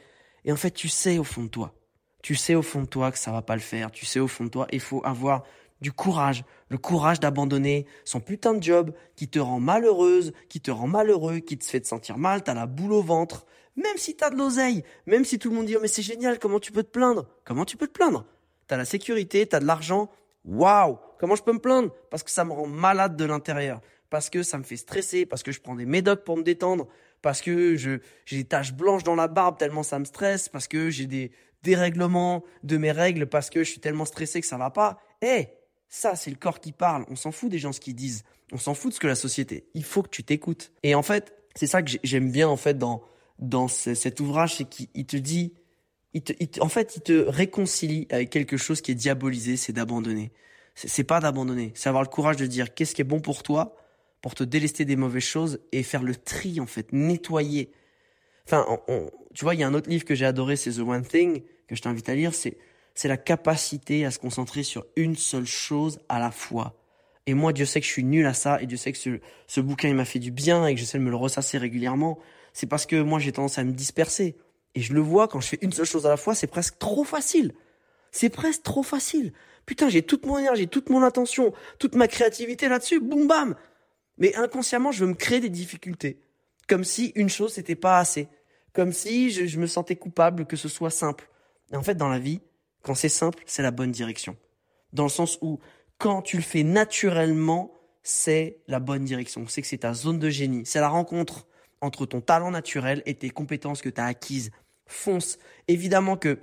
et 0.45 0.51
en 0.51 0.55
fait, 0.55 0.71
tu 0.71 0.87
sais 0.87 1.17
au 1.17 1.23
fond 1.23 1.43
de 1.43 1.49
toi, 1.49 1.73
tu 2.21 2.35
sais 2.35 2.55
au 2.55 2.61
fond 2.61 2.81
de 2.81 2.87
toi 2.87 3.11
que 3.11 3.17
ça 3.17 3.31
va 3.31 3.41
pas 3.41 3.55
le 3.55 3.61
faire. 3.61 3.91
Tu 3.91 4.05
sais 4.05 4.19
au 4.19 4.27
fond 4.27 4.45
de 4.45 4.49
toi, 4.49 4.67
il 4.71 4.79
faut 4.79 5.01
avoir 5.05 5.43
du 5.81 5.91
courage, 5.91 6.43
le 6.69 6.77
courage 6.77 7.19
d'abandonner 7.19 7.85
son 8.05 8.19
putain 8.19 8.53
de 8.53 8.63
job 8.63 8.93
qui 9.15 9.27
te 9.27 9.39
rend 9.39 9.59
malheureuse, 9.59 10.33
qui 10.49 10.61
te 10.61 10.71
rend 10.71 10.87
malheureux, 10.87 11.39
qui 11.39 11.57
te 11.57 11.65
fait 11.65 11.81
te 11.81 11.87
sentir 11.87 12.17
mal, 12.17 12.43
t'as 12.43 12.53
la 12.53 12.65
boule 12.65 12.93
au 12.93 13.01
ventre, 13.01 13.45
même 13.75 13.97
si 13.97 14.15
t'as 14.15 14.29
de 14.29 14.35
l'oseille, 14.35 14.83
même 15.05 15.25
si 15.25 15.39
tout 15.39 15.49
le 15.49 15.55
monde 15.55 15.65
dit 15.65 15.75
oh, 15.75 15.79
mais 15.81 15.87
c'est 15.87 16.01
génial, 16.01 16.39
comment 16.39 16.59
tu 16.59 16.71
peux 16.71 16.83
te 16.83 16.91
plaindre? 16.91 17.27
Comment 17.43 17.65
tu 17.65 17.77
peux 17.77 17.87
te 17.87 17.93
plaindre? 17.93 18.25
T'as 18.67 18.77
la 18.77 18.85
sécurité, 18.85 19.45
t'as 19.45 19.59
de 19.59 19.65
l'argent. 19.65 20.09
Waouh 20.43 20.97
Comment 21.19 21.35
je 21.35 21.43
peux 21.43 21.53
me 21.53 21.59
plaindre? 21.59 21.91
Parce 22.09 22.23
que 22.23 22.31
ça 22.31 22.45
me 22.45 22.51
rend 22.51 22.67
malade 22.67 23.15
de 23.15 23.25
l'intérieur, 23.25 23.81
parce 24.09 24.29
que 24.29 24.43
ça 24.43 24.57
me 24.57 24.63
fait 24.63 24.77
stresser, 24.77 25.25
parce 25.25 25.43
que 25.43 25.51
je 25.51 25.61
prends 25.61 25.75
des 25.75 25.85
médocs 25.85 26.23
pour 26.23 26.37
me 26.37 26.43
détendre, 26.43 26.87
parce 27.21 27.41
que 27.41 27.75
je 27.75 27.99
j'ai 28.25 28.37
des 28.37 28.45
taches 28.45 28.73
blanches 28.73 29.03
dans 29.03 29.15
la 29.15 29.27
barbe 29.27 29.57
tellement 29.57 29.83
ça 29.83 29.99
me 29.99 30.05
stresse, 30.05 30.49
parce 30.49 30.67
que 30.67 30.89
j'ai 30.89 31.07
des 31.07 31.31
dérèglements 31.63 32.43
de 32.63 32.77
mes 32.77 32.91
règles, 32.91 33.27
parce 33.27 33.49
que 33.49 33.63
je 33.63 33.69
suis 33.69 33.79
tellement 33.79 34.05
stressé 34.05 34.41
que 34.41 34.47
ça 34.47 34.57
va 34.57 34.69
pas. 34.69 34.99
Eh 35.21 35.47
ça, 35.87 36.15
c'est 36.15 36.29
le 36.29 36.35
corps 36.35 36.59
qui 36.59 36.71
parle. 36.71 37.05
On 37.09 37.15
s'en 37.15 37.31
fout 37.31 37.49
des 37.49 37.59
gens 37.59 37.71
ce 37.71 37.79
qu'ils 37.79 37.95
disent. 37.95 38.23
On 38.51 38.57
s'en 38.57 38.73
fout 38.73 38.91
de 38.91 38.95
ce 38.95 38.99
que 38.99 39.07
la 39.07 39.15
société. 39.15 39.67
Il 39.73 39.83
faut 39.83 40.03
que 40.03 40.09
tu 40.09 40.23
t'écoutes. 40.23 40.71
Et 40.83 40.93
en 40.93 41.03
fait, 41.03 41.33
c'est 41.55 41.67
ça 41.67 41.81
que 41.81 41.91
j'aime 42.03 42.31
bien 42.31 42.49
en 42.49 42.57
fait 42.57 42.77
dans 42.77 43.01
dans 43.39 43.67
cet 43.67 44.19
ouvrage, 44.19 44.55
c'est 44.55 44.65
qu'il 44.65 45.05
te 45.05 45.17
dit, 45.17 45.53
il 46.13 46.23
te, 46.23 46.61
en 46.61 46.69
fait, 46.69 46.95
il 46.95 47.01
te 47.01 47.13
réconcilie 47.13 48.07
avec 48.09 48.29
quelque 48.29 48.57
chose 48.57 48.81
qui 48.81 48.91
est 48.91 48.95
diabolisé, 48.95 49.57
c'est 49.57 49.73
d'abandonner. 49.73 50.31
C'est 50.75 51.03
pas 51.03 51.19
d'abandonner, 51.19 51.71
c'est 51.75 51.87
avoir 51.87 52.03
le 52.03 52.09
courage 52.09 52.35
de 52.35 52.45
dire 52.45 52.73
qu'est-ce 52.73 52.95
qui 52.95 53.01
est 53.01 53.05
bon 53.05 53.21
pour 53.21 53.43
toi, 53.43 53.77
pour 54.21 54.35
te 54.35 54.43
délester 54.43 54.83
des 54.83 54.97
mauvaises 54.97 55.23
choses 55.23 55.59
et 55.71 55.83
faire 55.83 56.03
le 56.03 56.15
tri 56.15 56.59
en 56.59 56.65
fait, 56.65 56.91
nettoyer. 56.91 57.71
Enfin, 58.45 58.65
tu 59.33 59.45
vois, 59.45 59.55
il 59.55 59.61
y 59.61 59.63
a 59.63 59.67
un 59.67 59.73
autre 59.73 59.89
livre 59.89 60.03
que 60.03 60.15
j'ai 60.15 60.25
adoré, 60.25 60.57
c'est 60.57 60.71
The 60.71 60.79
One 60.79 61.05
Thing 61.05 61.43
que 61.67 61.75
je 61.75 61.81
t'invite 61.81 62.09
à 62.09 62.15
lire. 62.15 62.33
C'est 62.33 62.57
c'est 62.95 63.09
la 63.09 63.17
capacité 63.17 64.05
à 64.05 64.11
se 64.11 64.17
concentrer 64.17 64.63
sur 64.63 64.85
une 64.95 65.15
seule 65.15 65.45
chose 65.45 65.99
à 66.09 66.17
la 66.17 66.31
fois. 66.31 66.81
Et 67.27 67.33
moi, 67.33 67.51
Dieu 67.53 67.65
sait 67.65 67.81
que 67.81 67.85
je 67.85 67.91
suis 67.91 68.03
nul 68.03 68.25
à 68.25 68.33
ça, 68.33 68.61
et 68.61 68.65
Dieu 68.65 68.77
sait 68.77 68.93
que 68.93 68.97
ce, 68.97 69.19
ce 69.47 69.59
bouquin, 69.59 69.89
il 69.89 69.95
m'a 69.95 70.05
fait 70.05 70.19
du 70.19 70.31
bien, 70.31 70.65
et 70.65 70.73
que 70.73 70.79
j'essaie 70.79 70.97
de 70.97 71.03
me 71.03 71.09
le 71.09 71.15
ressasser 71.15 71.57
régulièrement 71.57 72.17
c'est 72.55 72.67
parce 72.67 72.85
que 72.85 73.01
moi 73.01 73.19
j'ai 73.19 73.33
tendance 73.33 73.59
à 73.59 73.63
me 73.65 73.73
disperser. 73.73 74.37
Et 74.75 74.81
je 74.81 74.93
le 74.93 75.01
vois 75.01 75.27
quand 75.27 75.41
je 75.41 75.49
fais 75.49 75.59
une 75.61 75.73
seule 75.73 75.85
chose 75.85 76.05
à 76.05 76.09
la 76.09 76.17
fois, 76.17 76.33
c'est 76.33 76.47
presque 76.47 76.79
trop 76.79 77.03
facile. 77.03 77.53
C'est 78.11 78.29
presque 78.29 78.63
trop 78.63 78.81
facile. 78.81 79.33
Putain, 79.65 79.89
j'ai 79.89 80.01
toute 80.01 80.25
mon 80.25 80.37
énergie, 80.37 80.69
toute 80.69 80.89
mon 80.89 81.03
attention, 81.03 81.53
toute 81.79 81.95
ma 81.95 82.07
créativité 82.07 82.69
là-dessus, 82.69 83.01
boum 83.01 83.27
bam. 83.27 83.55
Mais 84.17 84.33
inconsciemment, 84.35 84.93
je 84.93 85.03
veux 85.03 85.09
me 85.09 85.15
créer 85.15 85.41
des 85.41 85.49
difficultés. 85.49 86.21
Comme 86.69 86.85
si 86.85 87.11
une 87.15 87.29
chose 87.29 87.53
c'était 87.53 87.75
pas 87.75 87.99
assez. 87.99 88.29
Comme 88.71 88.93
si 88.93 89.31
je, 89.31 89.59
me 89.59 89.67
sentais 89.67 89.97
coupable 89.97 90.45
que 90.45 90.55
ce 90.55 90.69
soit 90.69 90.89
simple. 90.89 91.29
Et 91.73 91.75
en 91.75 91.83
fait, 91.83 91.95
dans 91.95 92.09
la 92.09 92.19
vie, 92.19 92.39
quand 92.83 92.95
c'est 92.95 93.09
simple, 93.09 93.43
c'est 93.45 93.63
la 93.63 93.71
bonne 93.71 93.91
direction. 93.91 94.37
Dans 94.93 95.03
le 95.03 95.09
sens 95.09 95.37
où, 95.41 95.59
quand 95.97 96.21
tu 96.21 96.37
le 96.37 96.41
fais 96.43 96.63
naturellement, 96.63 97.73
c'est 98.01 98.59
la 98.67 98.79
bonne 98.79 99.03
direction. 99.03 99.45
C'est 99.47 99.61
que 99.61 99.67
c'est 99.67 99.79
ta 99.79 99.93
zone 99.93 100.19
de 100.19 100.29
génie. 100.29 100.65
C'est 100.65 100.79
la 100.79 100.89
rencontre 100.89 101.47
entre 101.85 102.05
ton 102.05 102.21
talent 102.21 102.51
naturel 102.51 103.01
et 103.05 103.15
tes 103.15 103.29
compétences 103.29 103.81
que 103.81 103.89
tu 103.89 104.01
as 104.01 104.05
acquises. 104.05 104.51
Fonce. 104.87 105.37
Évidemment 105.67 106.17
que 106.17 106.39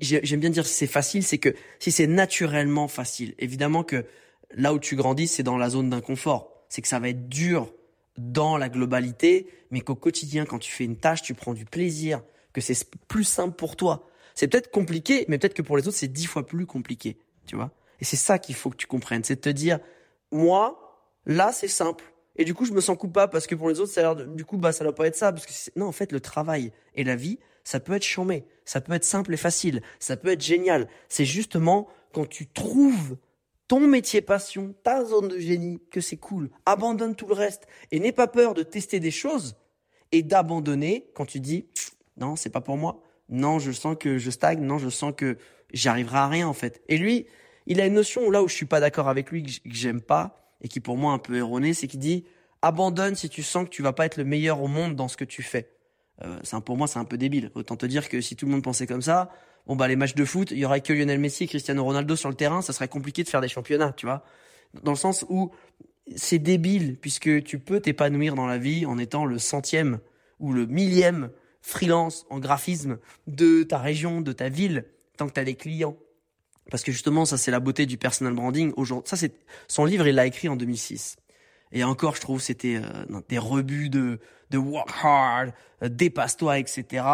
j'aime 0.00 0.40
bien 0.40 0.50
dire 0.50 0.66
si 0.66 0.74
c'est 0.74 0.86
facile, 0.86 1.22
c'est 1.22 1.38
que 1.38 1.54
si 1.78 1.92
c'est 1.92 2.06
naturellement 2.06 2.88
facile, 2.88 3.34
évidemment 3.38 3.84
que 3.84 4.06
là 4.52 4.72
où 4.72 4.78
tu 4.78 4.96
grandis, 4.96 5.28
c'est 5.28 5.42
dans 5.42 5.58
la 5.58 5.70
zone 5.70 5.90
d'inconfort. 5.90 6.64
C'est 6.68 6.82
que 6.82 6.88
ça 6.88 6.98
va 6.98 7.08
être 7.10 7.28
dur 7.28 7.72
dans 8.16 8.56
la 8.56 8.68
globalité, 8.68 9.48
mais 9.70 9.80
qu'au 9.80 9.94
quotidien, 9.94 10.46
quand 10.46 10.58
tu 10.58 10.70
fais 10.70 10.84
une 10.84 10.96
tâche, 10.96 11.22
tu 11.22 11.34
prends 11.34 11.54
du 11.54 11.64
plaisir, 11.64 12.22
que 12.52 12.60
c'est 12.60 12.88
plus 13.08 13.24
simple 13.24 13.56
pour 13.56 13.76
toi. 13.76 14.08
C'est 14.34 14.48
peut-être 14.48 14.70
compliqué, 14.70 15.24
mais 15.28 15.38
peut-être 15.38 15.54
que 15.54 15.62
pour 15.62 15.76
les 15.76 15.86
autres, 15.86 15.96
c'est 15.96 16.08
dix 16.08 16.26
fois 16.26 16.46
plus 16.46 16.66
compliqué, 16.66 17.18
tu 17.46 17.56
vois. 17.56 17.70
Et 18.00 18.04
c'est 18.04 18.16
ça 18.16 18.38
qu'il 18.38 18.54
faut 18.54 18.70
que 18.70 18.76
tu 18.76 18.86
comprennes, 18.86 19.24
c'est 19.24 19.36
de 19.36 19.40
te 19.40 19.48
dire, 19.48 19.78
moi, 20.32 21.10
là, 21.26 21.52
c'est 21.52 21.68
simple. 21.68 22.04
Et 22.36 22.44
du 22.44 22.54
coup, 22.54 22.64
je 22.64 22.72
me 22.72 22.80
sens 22.80 22.96
coupable 22.96 23.30
parce 23.30 23.46
que 23.46 23.54
pour 23.54 23.68
les 23.68 23.80
autres, 23.80 23.92
ça 23.92 24.00
a 24.00 24.14
l'air 24.14 24.26
du 24.26 24.44
coup, 24.44 24.56
bah, 24.56 24.72
ça 24.72 24.84
doit 24.84 24.94
pas 24.94 25.06
être 25.06 25.16
ça. 25.16 25.32
Parce 25.32 25.46
que 25.46 25.52
non, 25.76 25.86
en 25.86 25.92
fait, 25.92 26.12
le 26.12 26.20
travail 26.20 26.72
et 26.94 27.04
la 27.04 27.16
vie, 27.16 27.38
ça 27.62 27.80
peut 27.80 27.94
être 27.94 28.04
chambé. 28.04 28.44
Ça 28.64 28.80
peut 28.80 28.92
être 28.92 29.04
simple 29.04 29.32
et 29.32 29.36
facile. 29.36 29.82
Ça 29.98 30.16
peut 30.16 30.28
être 30.28 30.42
génial. 30.42 30.88
C'est 31.08 31.24
justement 31.24 31.88
quand 32.12 32.28
tu 32.28 32.46
trouves 32.46 33.16
ton 33.68 33.80
métier 33.80 34.20
passion, 34.20 34.74
ta 34.82 35.04
zone 35.04 35.28
de 35.28 35.38
génie, 35.38 35.80
que 35.90 36.00
c'est 36.00 36.16
cool. 36.16 36.50
Abandonne 36.66 37.14
tout 37.14 37.26
le 37.26 37.34
reste 37.34 37.66
et 37.90 38.00
n'aie 38.00 38.12
pas 38.12 38.26
peur 38.26 38.54
de 38.54 38.62
tester 38.62 39.00
des 39.00 39.10
choses 39.10 39.56
et 40.12 40.22
d'abandonner 40.22 41.10
quand 41.14 41.24
tu 41.24 41.40
dis 41.40 41.66
non, 42.16 42.36
c'est 42.36 42.50
pas 42.50 42.60
pour 42.60 42.76
moi. 42.76 43.02
Non, 43.28 43.58
je 43.58 43.72
sens 43.72 43.96
que 43.98 44.18
je 44.18 44.30
stagne. 44.30 44.60
Non, 44.60 44.78
je 44.78 44.88
sens 44.88 45.12
que 45.16 45.38
j'arriverai 45.72 46.18
à 46.18 46.28
rien 46.28 46.48
en 46.48 46.52
fait. 46.52 46.82
Et 46.88 46.98
lui, 46.98 47.26
il 47.66 47.80
a 47.80 47.86
une 47.86 47.94
notion 47.94 48.30
là 48.30 48.42
où 48.42 48.48
je 48.48 48.54
suis 48.54 48.66
pas 48.66 48.80
d'accord 48.80 49.08
avec 49.08 49.30
lui, 49.30 49.42
que 49.42 49.50
j'aime 49.64 50.00
pas, 50.00 50.43
et 50.64 50.68
qui 50.68 50.80
pour 50.80 50.96
moi 50.96 51.12
est 51.12 51.14
un 51.14 51.18
peu 51.18 51.36
erroné, 51.36 51.74
c'est 51.74 51.86
qu'il 51.86 52.00
dit 52.00 52.24
abandonne 52.62 53.14
si 53.14 53.28
tu 53.28 53.42
sens 53.42 53.64
que 53.64 53.68
tu 53.68 53.82
vas 53.82 53.92
pas 53.92 54.06
être 54.06 54.16
le 54.16 54.24
meilleur 54.24 54.60
au 54.62 54.66
monde 54.66 54.96
dans 54.96 55.06
ce 55.06 55.16
que 55.16 55.24
tu 55.24 55.42
fais. 55.42 55.70
Euh, 56.22 56.60
pour 56.64 56.76
moi, 56.76 56.86
c'est 56.86 56.98
un 56.98 57.04
peu 57.04 57.18
débile. 57.18 57.50
Autant 57.54 57.76
te 57.76 57.86
dire 57.86 58.08
que 58.08 58.20
si 58.20 58.34
tout 58.34 58.46
le 58.46 58.52
monde 58.52 58.62
pensait 58.62 58.86
comme 58.86 59.02
ça, 59.02 59.30
bon 59.66 59.76
bah 59.76 59.86
les 59.86 59.96
matchs 59.96 60.14
de 60.14 60.24
foot, 60.24 60.50
il 60.50 60.58
y 60.58 60.64
aurait 60.64 60.80
que 60.80 60.92
Lionel 60.92 61.20
Messi 61.20 61.44
et 61.44 61.46
Cristiano 61.46 61.84
Ronaldo 61.84 62.16
sur 62.16 62.30
le 62.30 62.34
terrain, 62.34 62.62
ça 62.62 62.72
serait 62.72 62.88
compliqué 62.88 63.22
de 63.22 63.28
faire 63.28 63.42
des 63.42 63.48
championnats, 63.48 63.92
tu 63.92 64.06
vois. 64.06 64.24
Dans 64.82 64.92
le 64.92 64.96
sens 64.96 65.24
où 65.28 65.50
c'est 66.16 66.38
débile 66.38 66.98
puisque 66.98 67.44
tu 67.44 67.58
peux 67.58 67.80
t'épanouir 67.80 68.34
dans 68.34 68.46
la 68.46 68.58
vie 68.58 68.86
en 68.86 68.98
étant 68.98 69.26
le 69.26 69.38
centième 69.38 70.00
ou 70.40 70.52
le 70.52 70.66
millième 70.66 71.30
freelance 71.60 72.26
en 72.30 72.38
graphisme 72.38 72.98
de 73.26 73.62
ta 73.62 73.78
région, 73.78 74.20
de 74.20 74.32
ta 74.32 74.48
ville, 74.48 74.86
tant 75.16 75.26
que 75.28 75.32
tu 75.32 75.40
as 75.40 75.44
des 75.44 75.54
clients. 75.54 75.96
Parce 76.70 76.82
que 76.82 76.92
justement, 76.92 77.24
ça 77.24 77.36
c'est 77.36 77.50
la 77.50 77.60
beauté 77.60 77.86
du 77.86 77.98
personal 77.98 78.34
branding. 78.34 78.72
Aujourd'hui, 78.76 79.08
ça 79.08 79.16
c'est 79.16 79.32
son 79.68 79.84
livre, 79.84 80.06
il 80.06 80.14
l'a 80.14 80.26
écrit 80.26 80.48
en 80.48 80.56
2006. 80.56 81.16
Et 81.72 81.82
encore, 81.82 82.14
je 82.14 82.20
trouve, 82.20 82.40
c'était 82.40 82.76
euh, 82.76 83.20
des 83.28 83.38
rebuts 83.38 83.90
de 83.90 84.20
de 84.50 84.58
work 84.58 84.88
hard, 85.02 85.52
euh, 85.82 85.88
dépasse-toi, 85.88 86.58
etc. 86.58 87.04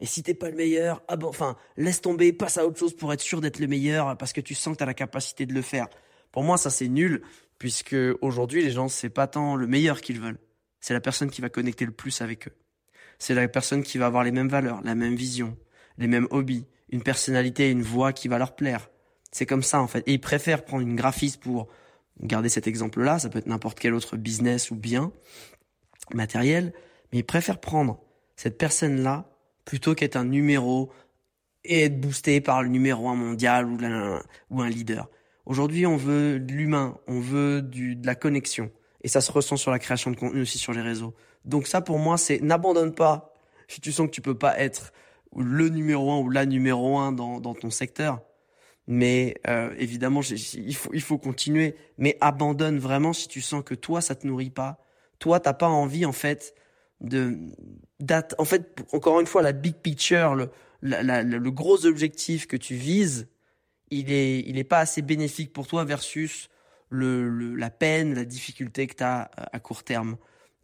Et 0.00 0.06
si 0.06 0.22
t'es 0.22 0.34
pas 0.34 0.48
le 0.48 0.56
meilleur, 0.56 1.02
ah 1.08 1.16
bon, 1.16 1.28
enfin, 1.28 1.56
laisse 1.76 2.00
tomber, 2.00 2.32
passe 2.32 2.56
à 2.56 2.66
autre 2.66 2.78
chose 2.78 2.96
pour 2.96 3.12
être 3.12 3.20
sûr 3.20 3.40
d'être 3.40 3.58
le 3.58 3.66
meilleur, 3.66 4.16
parce 4.16 4.32
que 4.32 4.40
tu 4.40 4.54
sens 4.54 4.74
que 4.74 4.78
t'as 4.78 4.86
la 4.86 4.94
capacité 4.94 5.44
de 5.44 5.52
le 5.52 5.62
faire. 5.62 5.88
Pour 6.32 6.44
moi, 6.44 6.56
ça 6.56 6.70
c'est 6.70 6.88
nul, 6.88 7.22
puisque 7.58 7.96
aujourd'hui, 8.20 8.62
les 8.62 8.70
gens, 8.70 8.88
c'est 8.88 9.08
pas 9.10 9.26
tant 9.26 9.56
le 9.56 9.66
meilleur 9.66 10.00
qu'ils 10.00 10.20
veulent, 10.20 10.38
c'est 10.80 10.94
la 10.94 11.00
personne 11.00 11.30
qui 11.30 11.40
va 11.40 11.48
connecter 11.48 11.84
le 11.84 11.92
plus 11.92 12.22
avec 12.22 12.48
eux. 12.48 12.54
C'est 13.18 13.34
la 13.34 13.48
personne 13.48 13.82
qui 13.82 13.98
va 13.98 14.06
avoir 14.06 14.22
les 14.22 14.30
mêmes 14.30 14.48
valeurs, 14.48 14.80
la 14.84 14.94
même 14.94 15.16
vision, 15.16 15.56
les 15.98 16.06
mêmes 16.06 16.28
hobbies, 16.30 16.66
une 16.90 17.02
personnalité, 17.02 17.70
une 17.70 17.82
voix 17.82 18.12
qui 18.12 18.28
va 18.28 18.38
leur 18.38 18.54
plaire. 18.54 18.90
C'est 19.32 19.46
comme 19.46 19.62
ça 19.62 19.80
en 19.80 19.86
fait. 19.86 20.02
Et 20.06 20.14
ils 20.14 20.20
préfèrent 20.20 20.64
prendre 20.64 20.82
une 20.82 20.96
graphiste 20.96 21.40
pour 21.40 21.68
garder 22.20 22.48
cet 22.48 22.66
exemple-là, 22.66 23.18
ça 23.18 23.28
peut 23.28 23.38
être 23.38 23.46
n'importe 23.46 23.78
quel 23.78 23.94
autre 23.94 24.16
business 24.16 24.70
ou 24.70 24.74
bien 24.74 25.12
matériel, 26.14 26.72
mais 27.12 27.18
ils 27.18 27.24
préfèrent 27.24 27.60
prendre 27.60 28.00
cette 28.36 28.58
personne-là 28.58 29.30
plutôt 29.64 29.94
qu'être 29.94 30.16
un 30.16 30.24
numéro 30.24 30.90
et 31.64 31.84
être 31.84 32.00
boosté 32.00 32.40
par 32.40 32.62
le 32.62 32.68
numéro 32.68 33.08
un 33.08 33.14
mondial 33.14 33.66
ou, 34.50 34.62
un 34.62 34.68
leader. 34.68 35.08
Aujourd'hui, 35.44 35.86
on 35.86 35.96
veut 35.96 36.40
de 36.40 36.52
l'humain, 36.52 36.98
on 37.06 37.20
veut 37.20 37.62
du, 37.62 37.96
de 37.96 38.06
la 38.06 38.14
connexion. 38.14 38.70
Et 39.02 39.08
ça 39.08 39.20
se 39.20 39.30
ressent 39.30 39.56
sur 39.56 39.70
la 39.70 39.78
création 39.78 40.10
de 40.10 40.16
contenu 40.16 40.42
aussi 40.42 40.58
sur 40.58 40.72
les 40.72 40.80
réseaux. 40.80 41.14
Donc 41.44 41.66
ça, 41.66 41.80
pour 41.80 41.98
moi, 41.98 42.16
c'est 42.16 42.40
n'abandonne 42.40 42.94
pas 42.94 43.34
si 43.68 43.80
tu 43.82 43.92
sens 43.92 44.06
que 44.06 44.12
tu 44.12 44.22
peux 44.22 44.36
pas 44.36 44.58
être 44.58 44.92
le 45.36 45.68
numéro 45.68 46.12
un 46.12 46.18
ou 46.18 46.30
la 46.30 46.46
numéro 46.46 46.98
un 46.98 47.12
dans, 47.12 47.40
dans 47.40 47.54
ton 47.54 47.70
secteur. 47.70 48.20
Mais 48.86 49.34
euh, 49.46 49.74
évidemment, 49.78 50.22
il 50.22 50.74
faut, 50.74 50.90
il 50.94 51.02
faut 51.02 51.18
continuer. 51.18 51.76
Mais 51.98 52.16
abandonne 52.20 52.78
vraiment 52.78 53.12
si 53.12 53.28
tu 53.28 53.40
sens 53.40 53.62
que 53.62 53.74
toi, 53.74 54.00
ça 54.00 54.14
te 54.14 54.26
nourrit 54.26 54.50
pas. 54.50 54.78
Toi, 55.18 55.40
t'as 55.40 55.52
pas 55.52 55.68
envie, 55.68 56.06
en 56.06 56.12
fait, 56.12 56.54
de... 57.00 57.38
En 58.38 58.44
fait, 58.44 58.76
encore 58.92 59.20
une 59.20 59.26
fois, 59.26 59.42
la 59.42 59.52
big 59.52 59.74
picture, 59.74 60.34
le, 60.34 60.50
le 60.80 61.50
gros 61.50 61.84
objectif 61.84 62.46
que 62.46 62.56
tu 62.56 62.76
vises, 62.76 63.28
il 63.90 64.12
est, 64.12 64.40
il 64.40 64.58
est 64.58 64.64
pas 64.64 64.78
assez 64.78 65.02
bénéfique 65.02 65.52
pour 65.52 65.66
toi 65.66 65.84
versus 65.84 66.48
le 66.90 67.54
la 67.54 67.70
peine, 67.70 68.14
la 68.14 68.24
difficulté 68.24 68.86
que 68.86 68.94
tu 68.94 69.02
as 69.02 69.30
à 69.34 69.60
court 69.60 69.82
terme. 69.82 70.16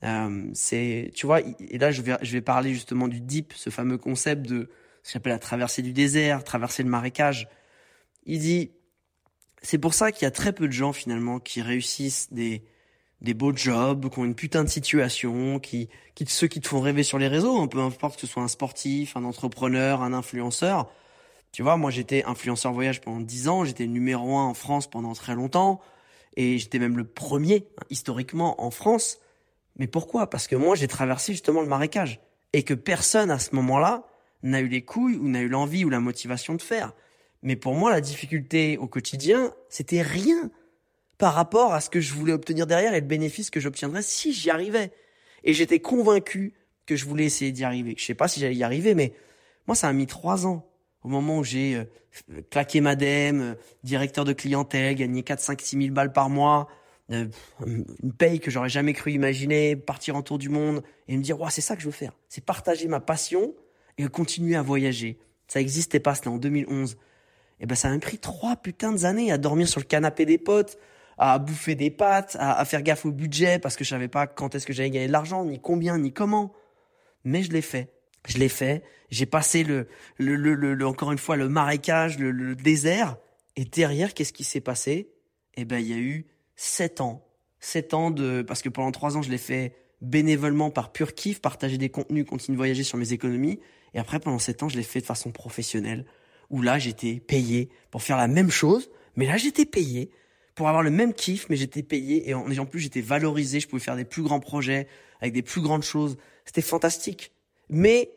Euh, 0.04 0.50
c'est, 0.52 1.10
tu 1.14 1.26
vois, 1.26 1.40
et 1.40 1.78
là 1.78 1.90
je 1.90 2.02
vais, 2.02 2.40
parler 2.40 2.74
justement 2.74 3.08
du 3.08 3.20
deep, 3.20 3.52
ce 3.54 3.70
fameux 3.70 3.98
concept 3.98 4.46
de 4.46 4.68
ce 5.02 5.12
qu'on 5.12 5.18
appelle 5.18 5.32
la 5.32 5.38
traversée 5.38 5.82
du 5.82 5.92
désert, 5.92 6.44
traverser 6.44 6.82
le 6.82 6.90
marécage. 6.90 7.48
Il 8.26 8.40
dit, 8.40 8.72
c'est 9.62 9.78
pour 9.78 9.94
ça 9.94 10.12
qu'il 10.12 10.24
y 10.24 10.26
a 10.26 10.30
très 10.30 10.52
peu 10.52 10.66
de 10.66 10.72
gens 10.72 10.92
finalement 10.92 11.40
qui 11.40 11.62
réussissent 11.62 12.32
des 12.32 12.64
des 13.24 13.34
beaux 13.34 13.56
jobs, 13.56 14.10
qui 14.10 14.18
ont 14.18 14.24
une 14.24 14.34
putain 14.34 14.64
de 14.64 14.68
situation, 14.68 15.58
qui, 15.58 15.88
qui 16.14 16.26
ceux 16.26 16.46
qui 16.46 16.60
te 16.60 16.68
font 16.68 16.80
rêver 16.80 17.02
sur 17.02 17.18
les 17.18 17.26
réseaux, 17.26 17.58
hein, 17.58 17.66
peu 17.66 17.80
importe 17.80 18.16
que 18.16 18.20
ce 18.20 18.26
soit 18.26 18.42
un 18.42 18.48
sportif, 18.48 19.16
un 19.16 19.24
entrepreneur, 19.24 20.02
un 20.02 20.12
influenceur. 20.12 20.90
Tu 21.50 21.62
vois, 21.62 21.76
moi 21.76 21.90
j'étais 21.90 22.24
influenceur 22.24 22.72
voyage 22.72 23.00
pendant 23.00 23.20
10 23.20 23.48
ans, 23.48 23.64
j'étais 23.64 23.86
numéro 23.86 24.36
un 24.36 24.44
en 24.44 24.54
France 24.54 24.88
pendant 24.88 25.14
très 25.14 25.34
longtemps, 25.34 25.80
et 26.36 26.58
j'étais 26.58 26.78
même 26.78 26.96
le 26.98 27.04
premier 27.04 27.66
hein, 27.78 27.84
historiquement 27.90 28.62
en 28.62 28.70
France. 28.70 29.18
Mais 29.76 29.86
pourquoi? 29.86 30.30
Parce 30.30 30.46
que 30.46 30.56
moi, 30.56 30.76
j'ai 30.76 30.88
traversé 30.88 31.32
justement 31.32 31.60
le 31.60 31.68
marécage. 31.68 32.20
Et 32.52 32.62
que 32.62 32.74
personne 32.74 33.30
à 33.30 33.38
ce 33.38 33.54
moment-là 33.56 34.06
n'a 34.42 34.60
eu 34.60 34.68
les 34.68 34.82
couilles 34.82 35.16
ou 35.16 35.28
n'a 35.28 35.40
eu 35.40 35.48
l'envie 35.48 35.84
ou 35.84 35.90
la 35.90 36.00
motivation 36.00 36.54
de 36.54 36.62
faire. 36.62 36.92
Mais 37.42 37.56
pour 37.56 37.74
moi, 37.74 37.90
la 37.90 38.00
difficulté 38.00 38.78
au 38.78 38.86
quotidien, 38.86 39.52
c'était 39.68 40.02
rien 40.02 40.50
par 41.18 41.34
rapport 41.34 41.74
à 41.74 41.80
ce 41.80 41.90
que 41.90 42.00
je 42.00 42.14
voulais 42.14 42.32
obtenir 42.32 42.66
derrière 42.66 42.94
et 42.94 43.00
le 43.00 43.06
bénéfice 43.06 43.50
que 43.50 43.60
j'obtiendrais 43.60 44.02
si 44.02 44.32
j'y 44.32 44.50
arrivais. 44.50 44.92
Et 45.42 45.52
j'étais 45.52 45.80
convaincu 45.80 46.54
que 46.86 46.96
je 46.96 47.04
voulais 47.04 47.24
essayer 47.24 47.52
d'y 47.52 47.64
arriver. 47.64 47.94
Je 47.98 48.04
sais 48.04 48.14
pas 48.14 48.28
si 48.28 48.40
j'allais 48.40 48.56
y 48.56 48.64
arriver, 48.64 48.94
mais 48.94 49.12
moi, 49.66 49.74
ça 49.74 49.88
a 49.88 49.92
mis 49.92 50.06
trois 50.06 50.46
ans. 50.46 50.66
Au 51.02 51.08
moment 51.08 51.38
où 51.38 51.44
j'ai 51.44 51.76
euh, 51.76 52.40
claqué 52.50 52.80
ma 52.80 52.94
euh, 53.00 53.54
directeur 53.82 54.24
de 54.24 54.32
clientèle, 54.32 54.94
gagné 54.94 55.22
4, 55.22 55.40
5, 55.40 55.60
6 55.60 55.82
000 55.82 55.94
balles 55.94 56.12
par 56.12 56.30
mois, 56.30 56.68
euh, 57.10 57.26
une 57.66 58.12
paye 58.12 58.40
que 58.40 58.50
j'aurais 58.50 58.68
jamais 58.68 58.94
cru 58.94 59.12
imaginer, 59.12 59.76
partir 59.76 60.16
en 60.16 60.22
tour 60.22 60.38
du 60.38 60.48
monde 60.48 60.82
et 61.08 61.16
me 61.16 61.22
dire, 61.22 61.40
ouais, 61.40 61.50
c'est 61.50 61.60
ça 61.60 61.76
que 61.76 61.82
je 61.82 61.86
veux 61.86 61.92
faire. 61.92 62.12
C'est 62.28 62.44
partager 62.44 62.88
ma 62.88 63.00
passion 63.00 63.54
et 63.98 64.06
continuer 64.08 64.56
à 64.56 64.62
voyager. 64.62 65.18
Ça 65.46 65.60
existait 65.60 66.00
pas, 66.00 66.14
c'était 66.14 66.28
en 66.28 66.38
2011. 66.38 66.96
Et 67.60 67.66
ben, 67.66 67.74
ça 67.74 67.90
m'a 67.90 67.98
pris 67.98 68.18
trois 68.18 68.56
putains 68.56 68.92
d'années 68.92 69.30
à 69.30 69.38
dormir 69.38 69.68
sur 69.68 69.80
le 69.80 69.84
canapé 69.84 70.24
des 70.24 70.38
potes, 70.38 70.78
à 71.18 71.38
bouffer 71.38 71.74
des 71.74 71.90
pâtes, 71.90 72.36
à, 72.40 72.64
faire 72.64 72.82
gaffe 72.82 73.06
au 73.06 73.12
budget 73.12 73.58
parce 73.58 73.76
que 73.76 73.84
je 73.84 73.90
savais 73.90 74.08
pas 74.08 74.26
quand 74.26 74.54
est-ce 74.54 74.66
que 74.66 74.72
j'allais 74.72 74.90
gagner 74.90 75.06
de 75.06 75.12
l'argent, 75.12 75.44
ni 75.44 75.60
combien, 75.60 75.98
ni 75.98 76.12
comment. 76.12 76.52
Mais 77.24 77.42
je 77.42 77.52
l'ai 77.52 77.62
fait. 77.62 77.92
Je 78.26 78.38
l'ai 78.38 78.48
fait. 78.48 78.82
J'ai 79.10 79.26
passé 79.26 79.62
le, 79.62 79.86
le, 80.16 80.34
le, 80.34 80.54
le, 80.54 80.86
encore 80.86 81.12
une 81.12 81.18
fois, 81.18 81.36
le 81.36 81.48
marécage, 81.48 82.18
le, 82.18 82.30
le 82.30 82.56
désert. 82.56 83.16
Et 83.56 83.64
derrière, 83.64 84.14
qu'est-ce 84.14 84.32
qui 84.32 84.44
s'est 84.44 84.60
passé? 84.60 85.12
Eh 85.56 85.64
ben, 85.64 85.78
il 85.78 85.88
y 85.88 85.92
a 85.92 85.98
eu 85.98 86.26
sept 86.56 87.00
ans. 87.00 87.26
Sept 87.60 87.94
ans 87.94 88.10
de, 88.10 88.42
parce 88.42 88.62
que 88.62 88.68
pendant 88.68 88.92
trois 88.92 89.16
ans, 89.16 89.22
je 89.22 89.30
l'ai 89.30 89.38
fait 89.38 89.74
bénévolement 90.00 90.70
par 90.70 90.92
pur 90.92 91.14
kiff, 91.14 91.40
partager 91.40 91.78
des 91.78 91.88
contenus, 91.88 92.26
continuer 92.26 92.54
de 92.54 92.58
voyager 92.58 92.82
sur 92.82 92.98
mes 92.98 93.12
économies. 93.12 93.60
Et 93.94 93.98
après, 93.98 94.20
pendant 94.20 94.38
sept 94.38 94.62
ans, 94.62 94.68
je 94.68 94.76
l'ai 94.76 94.82
fait 94.82 95.00
de 95.00 95.06
façon 95.06 95.30
professionnelle, 95.30 96.04
où 96.50 96.60
là, 96.60 96.78
j'étais 96.78 97.20
payé 97.20 97.70
pour 97.90 98.02
faire 98.02 98.16
la 98.16 98.28
même 98.28 98.50
chose, 98.50 98.90
mais 99.16 99.26
là, 99.26 99.36
j'étais 99.36 99.64
payé 99.64 100.10
pour 100.54 100.68
avoir 100.68 100.82
le 100.82 100.90
même 100.90 101.14
kiff, 101.14 101.48
mais 101.48 101.56
j'étais 101.56 101.82
payé 101.82 102.28
et 102.28 102.34
en, 102.34 102.46
en 102.50 102.66
plus, 102.66 102.80
j'étais 102.80 103.00
valorisé, 103.00 103.60
je 103.60 103.68
pouvais 103.68 103.82
faire 103.82 103.96
des 103.96 104.04
plus 104.04 104.22
grands 104.22 104.40
projets 104.40 104.86
avec 105.20 105.32
des 105.32 105.42
plus 105.42 105.60
grandes 105.60 105.82
choses. 105.82 106.16
C'était 106.44 106.62
fantastique. 106.62 107.32
Mais 107.68 108.10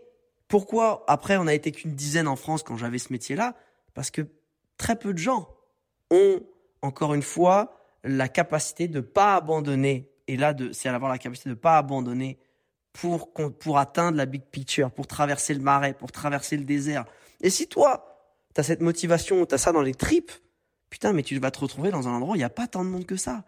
pourquoi 0.48 1.04
après, 1.08 1.38
on 1.38 1.48
a 1.48 1.54
été 1.54 1.72
qu'une 1.72 1.94
dizaine 1.94 2.28
en 2.28 2.36
France 2.36 2.64
quand 2.64 2.78
j'avais 2.78 3.00
ce 3.00 3.12
métier-là? 3.12 3.56
Parce 3.94 4.12
que 4.12 4.22
très 4.78 4.98
peu 4.98 5.14
de 5.14 5.18
gens 5.18 5.48
ont, 6.12 6.42
encore 6.82 7.14
une 7.14 7.24
fois, 7.24 7.77
la 8.08 8.28
capacité 8.28 8.88
de 8.88 9.00
pas 9.00 9.36
abandonner. 9.36 10.10
Et 10.28 10.38
là, 10.38 10.56
c'est 10.72 10.90
d'avoir 10.90 11.12
la 11.12 11.18
capacité 11.18 11.50
de 11.50 11.56
pas 11.56 11.78
abandonner 11.78 12.38
pour, 12.94 13.32
pour 13.32 13.78
atteindre 13.78 14.18
la 14.18 14.26
big 14.26 14.44
picture, 14.44 14.92
pour 14.92 15.08
traverser 15.08 15.54
le 15.54 15.62
marais, 15.62 15.94
pour 15.94 16.12
traverser 16.12 16.58
le 16.58 16.66
désert. 16.66 17.06
Et 17.42 17.50
si 17.50 17.68
toi, 17.68 18.18
tu 18.54 18.62
as 18.62 18.64
cette 18.64 18.82
motivation, 18.82 19.46
tu 19.46 19.56
as 19.56 19.58
ça 19.58 19.72
dans 19.72 19.82
les 19.82 19.94
tripes, 19.94 20.32
putain, 20.90 21.14
mais 21.14 21.24
tu 21.24 21.38
vas 21.40 21.52
te 21.52 21.60
retrouver 21.60 21.92
dans 21.92 22.08
un 22.08 22.12
endroit 22.14 22.34
où 22.34 22.36
il 22.36 22.40
n'y 22.40 22.44
a 22.44 22.50
pas 22.50 22.68
tant 22.68 22.84
de 22.84 22.90
monde 22.90 23.06
que 23.06 23.16
ça. 23.18 23.44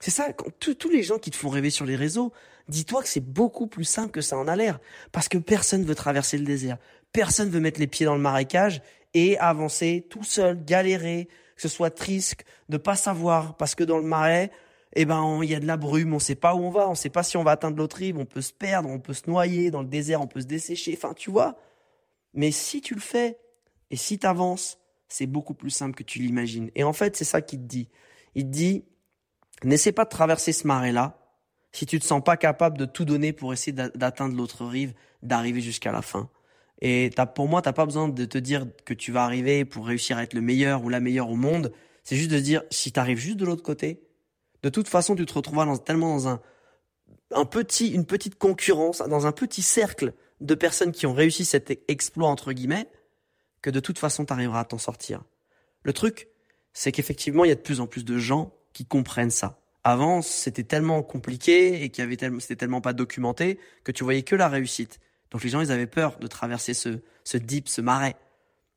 C'est 0.00 0.10
ça, 0.10 0.32
quand 0.32 0.46
tous 0.58 0.90
les 0.90 1.02
gens 1.02 1.18
qui 1.18 1.30
te 1.30 1.36
font 1.36 1.48
rêver 1.48 1.70
sur 1.70 1.84
les 1.84 1.96
réseaux, 1.96 2.32
dis-toi 2.68 3.02
que 3.02 3.08
c'est 3.08 3.20
beaucoup 3.20 3.66
plus 3.66 3.84
simple 3.84 4.12
que 4.12 4.20
ça 4.20 4.36
en 4.36 4.46
a 4.46 4.54
l'air. 4.54 4.78
Parce 5.10 5.28
que 5.28 5.38
personne 5.38 5.84
veut 5.84 5.96
traverser 5.96 6.38
le 6.38 6.44
désert. 6.44 6.78
Personne 7.12 7.50
veut 7.50 7.60
mettre 7.60 7.80
les 7.80 7.88
pieds 7.88 8.06
dans 8.06 8.14
le 8.14 8.20
marécage 8.20 8.80
et 9.14 9.38
avancer 9.38 10.06
tout 10.08 10.22
seul, 10.22 10.64
galérer, 10.64 11.28
que 11.58 11.62
ce 11.62 11.68
soit 11.68 11.90
triste, 11.90 12.44
de 12.68 12.76
pas 12.76 12.94
savoir, 12.94 13.56
parce 13.56 13.74
que 13.74 13.82
dans 13.82 13.98
le 13.98 14.04
marais, 14.04 14.52
eh 14.94 15.04
ben, 15.04 15.40
il 15.42 15.50
y 15.50 15.56
a 15.56 15.60
de 15.60 15.66
la 15.66 15.76
brume, 15.76 16.14
on 16.14 16.20
sait 16.20 16.36
pas 16.36 16.54
où 16.54 16.60
on 16.60 16.70
va, 16.70 16.88
on 16.88 16.94
sait 16.94 17.10
pas 17.10 17.24
si 17.24 17.36
on 17.36 17.42
va 17.42 17.50
atteindre 17.50 17.76
l'autre 17.76 17.96
rive, 17.96 18.16
on 18.16 18.24
peut 18.24 18.40
se 18.40 18.52
perdre, 18.52 18.88
on 18.88 19.00
peut 19.00 19.12
se 19.12 19.28
noyer 19.28 19.72
dans 19.72 19.82
le 19.82 19.88
désert, 19.88 20.20
on 20.20 20.28
peut 20.28 20.40
se 20.40 20.46
dessécher, 20.46 20.94
enfin, 20.96 21.14
tu 21.14 21.30
vois. 21.30 21.58
Mais 22.32 22.52
si 22.52 22.80
tu 22.80 22.94
le 22.94 23.00
fais, 23.00 23.38
et 23.90 23.96
si 23.96 24.20
tu 24.20 24.26
avances, 24.26 24.78
c'est 25.08 25.26
beaucoup 25.26 25.54
plus 25.54 25.70
simple 25.70 25.96
que 25.96 26.04
tu 26.04 26.20
l'imagines. 26.20 26.70
Et 26.76 26.84
en 26.84 26.92
fait, 26.92 27.16
c'est 27.16 27.24
ça 27.24 27.42
qu'il 27.42 27.58
te 27.58 27.64
dit. 27.64 27.88
Il 28.36 28.44
te 28.44 28.50
dit, 28.50 28.84
n'essaie 29.64 29.92
pas 29.92 30.04
de 30.04 30.10
traverser 30.10 30.52
ce 30.52 30.64
marais-là 30.64 31.18
si 31.72 31.86
tu 31.86 31.98
te 31.98 32.04
sens 32.04 32.22
pas 32.22 32.36
capable 32.36 32.78
de 32.78 32.84
tout 32.84 33.04
donner 33.04 33.32
pour 33.32 33.52
essayer 33.52 33.72
d'atteindre 33.72 34.36
l'autre 34.36 34.64
rive, 34.64 34.94
d'arriver 35.22 35.60
jusqu'à 35.60 35.90
la 35.90 36.02
fin. 36.02 36.30
Et 36.80 37.10
t'as, 37.14 37.26
pour 37.26 37.48
moi, 37.48 37.62
t'as 37.62 37.72
pas 37.72 37.84
besoin 37.84 38.08
de 38.08 38.24
te 38.24 38.38
dire 38.38 38.66
que 38.84 38.94
tu 38.94 39.10
vas 39.12 39.24
arriver 39.24 39.64
pour 39.64 39.86
réussir 39.86 40.16
à 40.16 40.22
être 40.22 40.34
le 40.34 40.40
meilleur 40.40 40.84
ou 40.84 40.88
la 40.88 41.00
meilleure 41.00 41.30
au 41.30 41.36
monde. 41.36 41.72
C'est 42.04 42.16
juste 42.16 42.30
de 42.30 42.38
dire, 42.38 42.62
si 42.70 42.92
t'arrives 42.92 43.18
juste 43.18 43.36
de 43.36 43.44
l'autre 43.44 43.62
côté, 43.62 44.02
de 44.62 44.68
toute 44.68 44.88
façon, 44.88 45.16
tu 45.16 45.26
te 45.26 45.34
retrouveras 45.34 45.78
tellement 45.78 46.14
dans 46.14 46.28
un, 46.28 46.40
un 47.32 47.44
petit, 47.44 47.88
une 47.88 48.06
petite 48.06 48.36
concurrence, 48.36 48.98
dans 48.98 49.26
un 49.26 49.32
petit 49.32 49.62
cercle 49.62 50.14
de 50.40 50.54
personnes 50.54 50.92
qui 50.92 51.06
ont 51.06 51.14
réussi 51.14 51.44
cet 51.44 51.82
exploit, 51.88 52.28
entre 52.28 52.52
guillemets, 52.52 52.88
que 53.60 53.70
de 53.70 53.80
toute 53.80 53.98
façon, 53.98 54.24
t'arriveras 54.24 54.60
à 54.60 54.64
t'en 54.64 54.78
sortir. 54.78 55.22
Le 55.82 55.92
truc, 55.92 56.28
c'est 56.72 56.92
qu'effectivement, 56.92 57.44
il 57.44 57.48
y 57.48 57.52
a 57.52 57.56
de 57.56 57.60
plus 57.60 57.80
en 57.80 57.86
plus 57.86 58.04
de 58.04 58.18
gens 58.18 58.54
qui 58.72 58.86
comprennent 58.86 59.30
ça. 59.30 59.60
Avant, 59.84 60.22
c'était 60.22 60.64
tellement 60.64 61.02
compliqué 61.02 61.82
et 61.82 61.90
qu'il 61.90 62.02
y 62.02 62.06
avait 62.06 62.16
tellement, 62.16 62.40
c'était 62.40 62.56
tellement 62.56 62.80
pas 62.80 62.92
documenté 62.92 63.58
que 63.84 63.92
tu 63.92 64.04
voyais 64.04 64.22
que 64.22 64.36
la 64.36 64.48
réussite. 64.48 65.00
Donc 65.30 65.42
les 65.42 65.50
gens, 65.50 65.60
ils 65.60 65.72
avaient 65.72 65.86
peur 65.86 66.18
de 66.18 66.26
traverser 66.26 66.74
ce, 66.74 67.00
ce 67.24 67.36
deep, 67.36 67.68
ce 67.68 67.80
marais. 67.80 68.16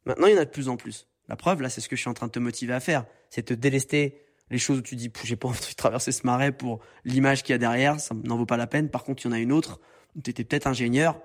Maintenant, 0.05 0.27
il 0.27 0.33
y 0.33 0.37
en 0.37 0.41
a 0.41 0.45
de 0.45 0.49
plus 0.49 0.69
en 0.69 0.77
plus. 0.77 1.07
La 1.29 1.35
preuve, 1.35 1.61
là, 1.61 1.69
c'est 1.69 1.81
ce 1.81 1.87
que 1.87 1.95
je 1.95 2.01
suis 2.01 2.09
en 2.09 2.13
train 2.13 2.27
de 2.27 2.31
te 2.31 2.39
motiver 2.39 2.73
à 2.73 2.79
faire. 2.79 3.05
C'est 3.29 3.43
te 3.43 3.53
délester 3.53 4.21
les 4.49 4.57
choses 4.57 4.79
où 4.79 4.81
tu 4.81 4.95
dis, 4.95 5.11
j'ai 5.23 5.37
pas 5.37 5.47
envie 5.47 5.59
de 5.59 5.75
traverser 5.75 6.11
ce 6.11 6.25
marais 6.25 6.51
pour 6.51 6.79
l'image 7.05 7.43
qu'il 7.43 7.53
y 7.53 7.55
a 7.55 7.57
derrière, 7.57 7.99
ça 7.99 8.13
n'en 8.13 8.35
vaut 8.35 8.45
pas 8.45 8.57
la 8.57 8.67
peine. 8.67 8.89
Par 8.89 9.03
contre, 9.03 9.25
il 9.25 9.29
y 9.29 9.31
en 9.31 9.33
a 9.33 9.39
une 9.39 9.53
autre 9.53 9.79
où 10.15 10.21
tu 10.21 10.29
étais 10.29 10.43
peut-être 10.43 10.67
ingénieur 10.67 11.19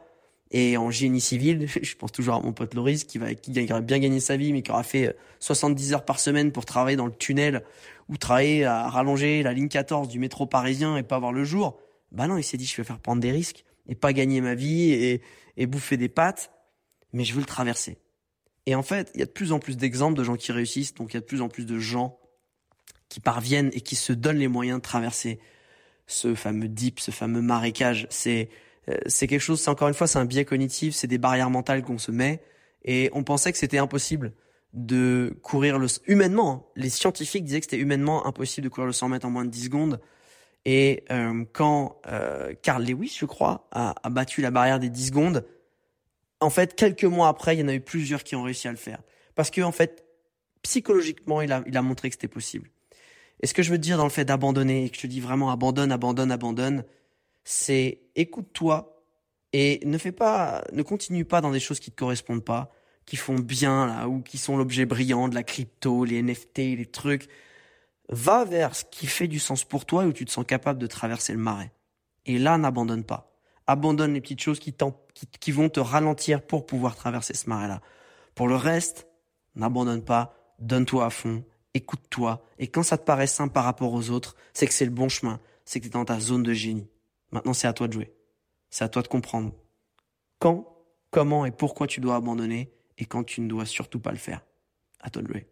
et 0.53 0.77
en 0.77 0.91
génie 0.91 1.21
civil, 1.21 1.67
je 1.83 1.95
pense 1.97 2.13
toujours 2.13 2.37
à 2.37 2.41
mon 2.41 2.53
pote 2.53 2.75
Loris 2.75 3.05
qui 3.05 3.19
va, 3.19 3.35
qui 3.35 3.51
aurait 3.73 3.83
bien 3.83 3.99
gagné 3.99 4.21
sa 4.21 4.37
vie, 4.37 4.53
mais 4.53 4.63
qui 4.63 4.71
aura 4.71 4.85
fait 4.85 5.17
70 5.41 5.95
heures 5.95 6.05
par 6.05 6.21
semaine 6.21 6.53
pour 6.53 6.65
travailler 6.65 6.97
dans 6.97 7.07
le 7.07 7.13
tunnel 7.13 7.65
ou 8.09 8.17
travailler 8.17 8.65
à 8.65 8.89
rallonger 8.89 9.43
la 9.43 9.53
ligne 9.53 9.69
14 9.69 10.09
du 10.09 10.21
métro 10.21 10.47
parisien 10.47 10.97
et 10.97 11.03
pas 11.03 11.19
voir 11.19 11.33
le 11.33 11.45
jour. 11.45 11.81
Bah 12.13 12.29
non, 12.29 12.39
il 12.39 12.45
s'est 12.45 12.57
dit, 12.57 12.67
je 12.67 12.77
vais 12.77 12.85
faire 12.85 13.01
prendre 13.01 13.21
des 13.21 13.33
risques 13.33 13.65
et 13.89 13.95
pas 13.95 14.13
gagner 14.13 14.41
ma 14.41 14.55
vie 14.55 14.91
et, 14.91 15.23
et 15.57 15.67
bouffer 15.67 15.97
des 15.97 16.09
pâtes, 16.09 16.51
mais 17.13 17.25
je 17.25 17.35
veux 17.35 17.41
le 17.41 17.47
traverser. 17.47 17.99
Et 18.67 18.75
en 18.75 18.83
fait, 18.83 19.11
il 19.15 19.21
y 19.21 19.23
a 19.23 19.27
de 19.27 19.31
plus 19.31 19.53
en 19.53 19.59
plus 19.59 19.77
d'exemples 19.77 20.19
de 20.19 20.25
gens 20.25 20.37
qui 20.37 20.53
réussissent, 20.53 20.95
donc 20.95 21.13
il 21.13 21.15
y 21.15 21.19
a 21.19 21.21
de 21.21 21.27
plus 21.27 21.41
en 21.41 21.49
plus 21.49 21.67
de 21.67 21.79
gens 21.79 22.19
qui 23.09 23.21
parviennent 23.21 23.71
et 23.73 23.81
qui 23.81 23.95
se 23.95 24.13
donnent 24.13 24.39
les 24.39 24.49
moyens 24.49 24.79
de 24.79 24.83
traverser 24.83 25.39
ce 26.07 26.35
fameux 26.35 26.69
deep, 26.69 27.01
ce 27.01 27.11
fameux 27.11 27.43
marécage. 27.43 28.07
C'est 28.11 28.49
euh, 28.89 28.97
c'est 29.07 29.27
quelque 29.27 29.41
chose, 29.41 29.61
c'est 29.61 29.71
encore 29.71 29.89
une 29.89 29.95
fois, 29.95 30.07
c'est 30.07 30.19
un 30.19 30.25
biais 30.25 30.45
cognitif, 30.45 30.95
c'est 30.95 31.07
des 31.07 31.19
barrières 31.19 31.51
mentales 31.51 31.83
qu'on 31.83 31.99
se 31.99 32.11
met, 32.11 32.43
et 32.85 33.11
on 33.13 33.25
pensait 33.25 33.53
que 33.53 33.59
c'était 33.59 33.79
impossible 33.79 34.33
de 34.75 35.37
courir 35.43 35.79
le 35.79 35.87
humainement. 36.07 36.53
Hein. 36.53 36.63
Les 36.77 36.91
scientifiques 36.91 37.45
disaient 37.45 37.61
que 37.61 37.67
c'était 37.67 37.79
humainement 37.79 38.27
impossible 38.27 38.65
de 38.65 38.69
courir 38.69 38.87
le 38.87 38.93
100 38.93 39.09
mètres 39.09 39.27
en 39.27 39.31
moins 39.31 39.45
de 39.45 39.51
10 39.51 39.65
secondes. 39.65 40.01
Et 40.69 41.05
euh, 41.13 41.45
quand 41.53 42.01
euh, 42.09 42.53
Carl 42.61 42.85
Lewis, 42.85 43.17
je 43.17 43.25
crois, 43.25 43.69
a, 43.71 43.95
a 44.03 44.11
battu 44.11 44.43
la 44.43 44.51
barrière 44.51 44.81
des 44.81 44.91
10 44.91 45.07
secondes, 45.07 45.47
en 46.41 46.51
fait, 46.51 46.75
quelques 46.75 47.05
mois 47.05 47.29
après, 47.29 47.57
il 47.57 47.61
y 47.61 47.63
en 47.63 47.69
a 47.69 47.75
eu 47.75 47.81
plusieurs 47.81 48.25
qui 48.25 48.35
ont 48.35 48.43
réussi 48.43 48.67
à 48.67 48.73
le 48.73 48.77
faire. 48.77 49.01
Parce 49.37 49.53
que, 49.53 49.61
en 49.61 49.71
fait, 49.71 50.05
psychologiquement, 50.63 51.41
il 51.41 51.53
a, 51.53 51.63
il 51.69 51.77
a 51.77 51.83
montré 51.83 52.11
que 52.11 52.17
c'était 52.17 52.27
possible. 52.27 52.69
Et 53.41 53.47
ce 53.47 53.55
que 53.55 53.63
je 53.63 53.71
veux 53.71 53.79
dire 53.79 53.97
dans 53.97 54.05
le 54.05 54.11
fait 54.11 54.25
d'abandonner, 54.25 54.87
et 54.87 54.91
que 54.91 54.97
je 54.97 55.03
te 55.03 55.07
dis 55.07 55.21
vraiment 55.21 55.53
abandonne, 55.53 55.93
abandonne, 55.93 56.33
abandonne, 56.33 56.85
c'est 57.45 58.01
écoute-toi 58.17 59.05
et 59.53 59.81
ne 59.85 59.99
fais 59.99 60.11
pas, 60.11 60.65
ne 60.73 60.83
continue 60.83 61.25
pas 61.25 61.41
dans 61.41 61.53
des 61.53 61.61
choses 61.61 61.79
qui 61.79 61.93
te 61.93 61.97
correspondent 61.97 62.45
pas, 62.45 62.73
qui 63.05 63.15
font 63.15 63.37
bien 63.37 63.87
là, 63.87 64.09
ou 64.09 64.21
qui 64.21 64.37
sont 64.37 64.57
l'objet 64.57 64.85
brillant 64.85 65.29
de 65.29 65.37
la 65.37 65.45
crypto, 65.45 66.05
les 66.05 66.21
NFT, 66.23 66.59
les 66.59 66.87
trucs. 66.87 67.29
Va 68.09 68.45
vers 68.45 68.75
ce 68.75 68.85
qui 68.85 69.07
fait 69.07 69.29
du 69.29 69.39
sens 69.39 69.65
pour 69.65 69.85
toi 69.85 70.05
et 70.05 70.07
où 70.07 70.13
tu 70.13 70.25
te 70.25 70.31
sens 70.31 70.45
capable 70.47 70.79
de 70.79 70.87
traverser 70.87 71.33
le 71.33 71.39
marais. 71.39 71.73
Et 72.25 72.39
là, 72.39 72.59
n'abandonne 72.59 73.05
pas. 73.05 73.33
Abandonne 73.67 74.15
les 74.15 74.21
petites 74.21 74.41
choses 74.41 74.61
qui, 74.61 75.53
vont 75.53 75.69
te 75.69 75.81
ralentir 75.81 76.43
pour 76.43 76.67
pouvoir 76.67 76.95
traverser 76.95 77.35
ce 77.35 77.49
marais-là. 77.49 77.81
Pour 78.35 78.47
le 78.47 78.55
reste, 78.55 79.09
n'abandonne 79.57 80.05
pas, 80.05 80.35
donne-toi 80.61 81.05
à 81.05 81.11
fond, 81.11 81.45
écoute-toi, 81.75 82.45
et 82.59 82.69
quand 82.69 82.85
ça 82.85 82.97
te 82.97 83.05
paraît 83.05 83.27
simple 83.27 83.53
par 83.53 83.65
rapport 83.65 83.93
aux 83.93 84.11
autres, 84.11 84.37
c'est 84.55 84.67
que 84.67 84.73
c'est 84.73 84.85
le 84.85 84.91
bon 84.93 85.09
chemin, 85.09 85.41
c'est 85.65 85.81
que 85.81 85.85
tu 85.85 85.89
es 85.89 85.93
dans 85.93 86.05
ta 86.05 86.21
zone 86.21 86.45
de 86.45 86.53
génie. 86.53 86.89
Maintenant, 87.33 87.55
c'est 87.55 87.67
à 87.67 87.73
toi 87.73 87.89
de 87.89 87.93
jouer. 87.93 88.13
C'est 88.71 88.85
à 88.85 88.89
toi 88.89 89.03
de 89.03 89.09
comprendre 89.09 89.53
quand, 90.39 90.67
comment 91.11 91.45
et 91.45 91.51
pourquoi 91.51 91.87
tu 91.87 92.01
dois 92.01 92.17
abandonner, 92.17 92.73
et 92.99 93.05
quand 93.05 93.25
tu 93.25 93.41
ne 93.41 93.49
dois 93.49 93.67
surtout 93.67 94.01
pas 94.01 94.13
le 94.13 94.19
faire. 94.19 94.43
À 95.01 95.11
toi 95.11 95.23
de 95.23 95.29
jouer. 95.29 95.47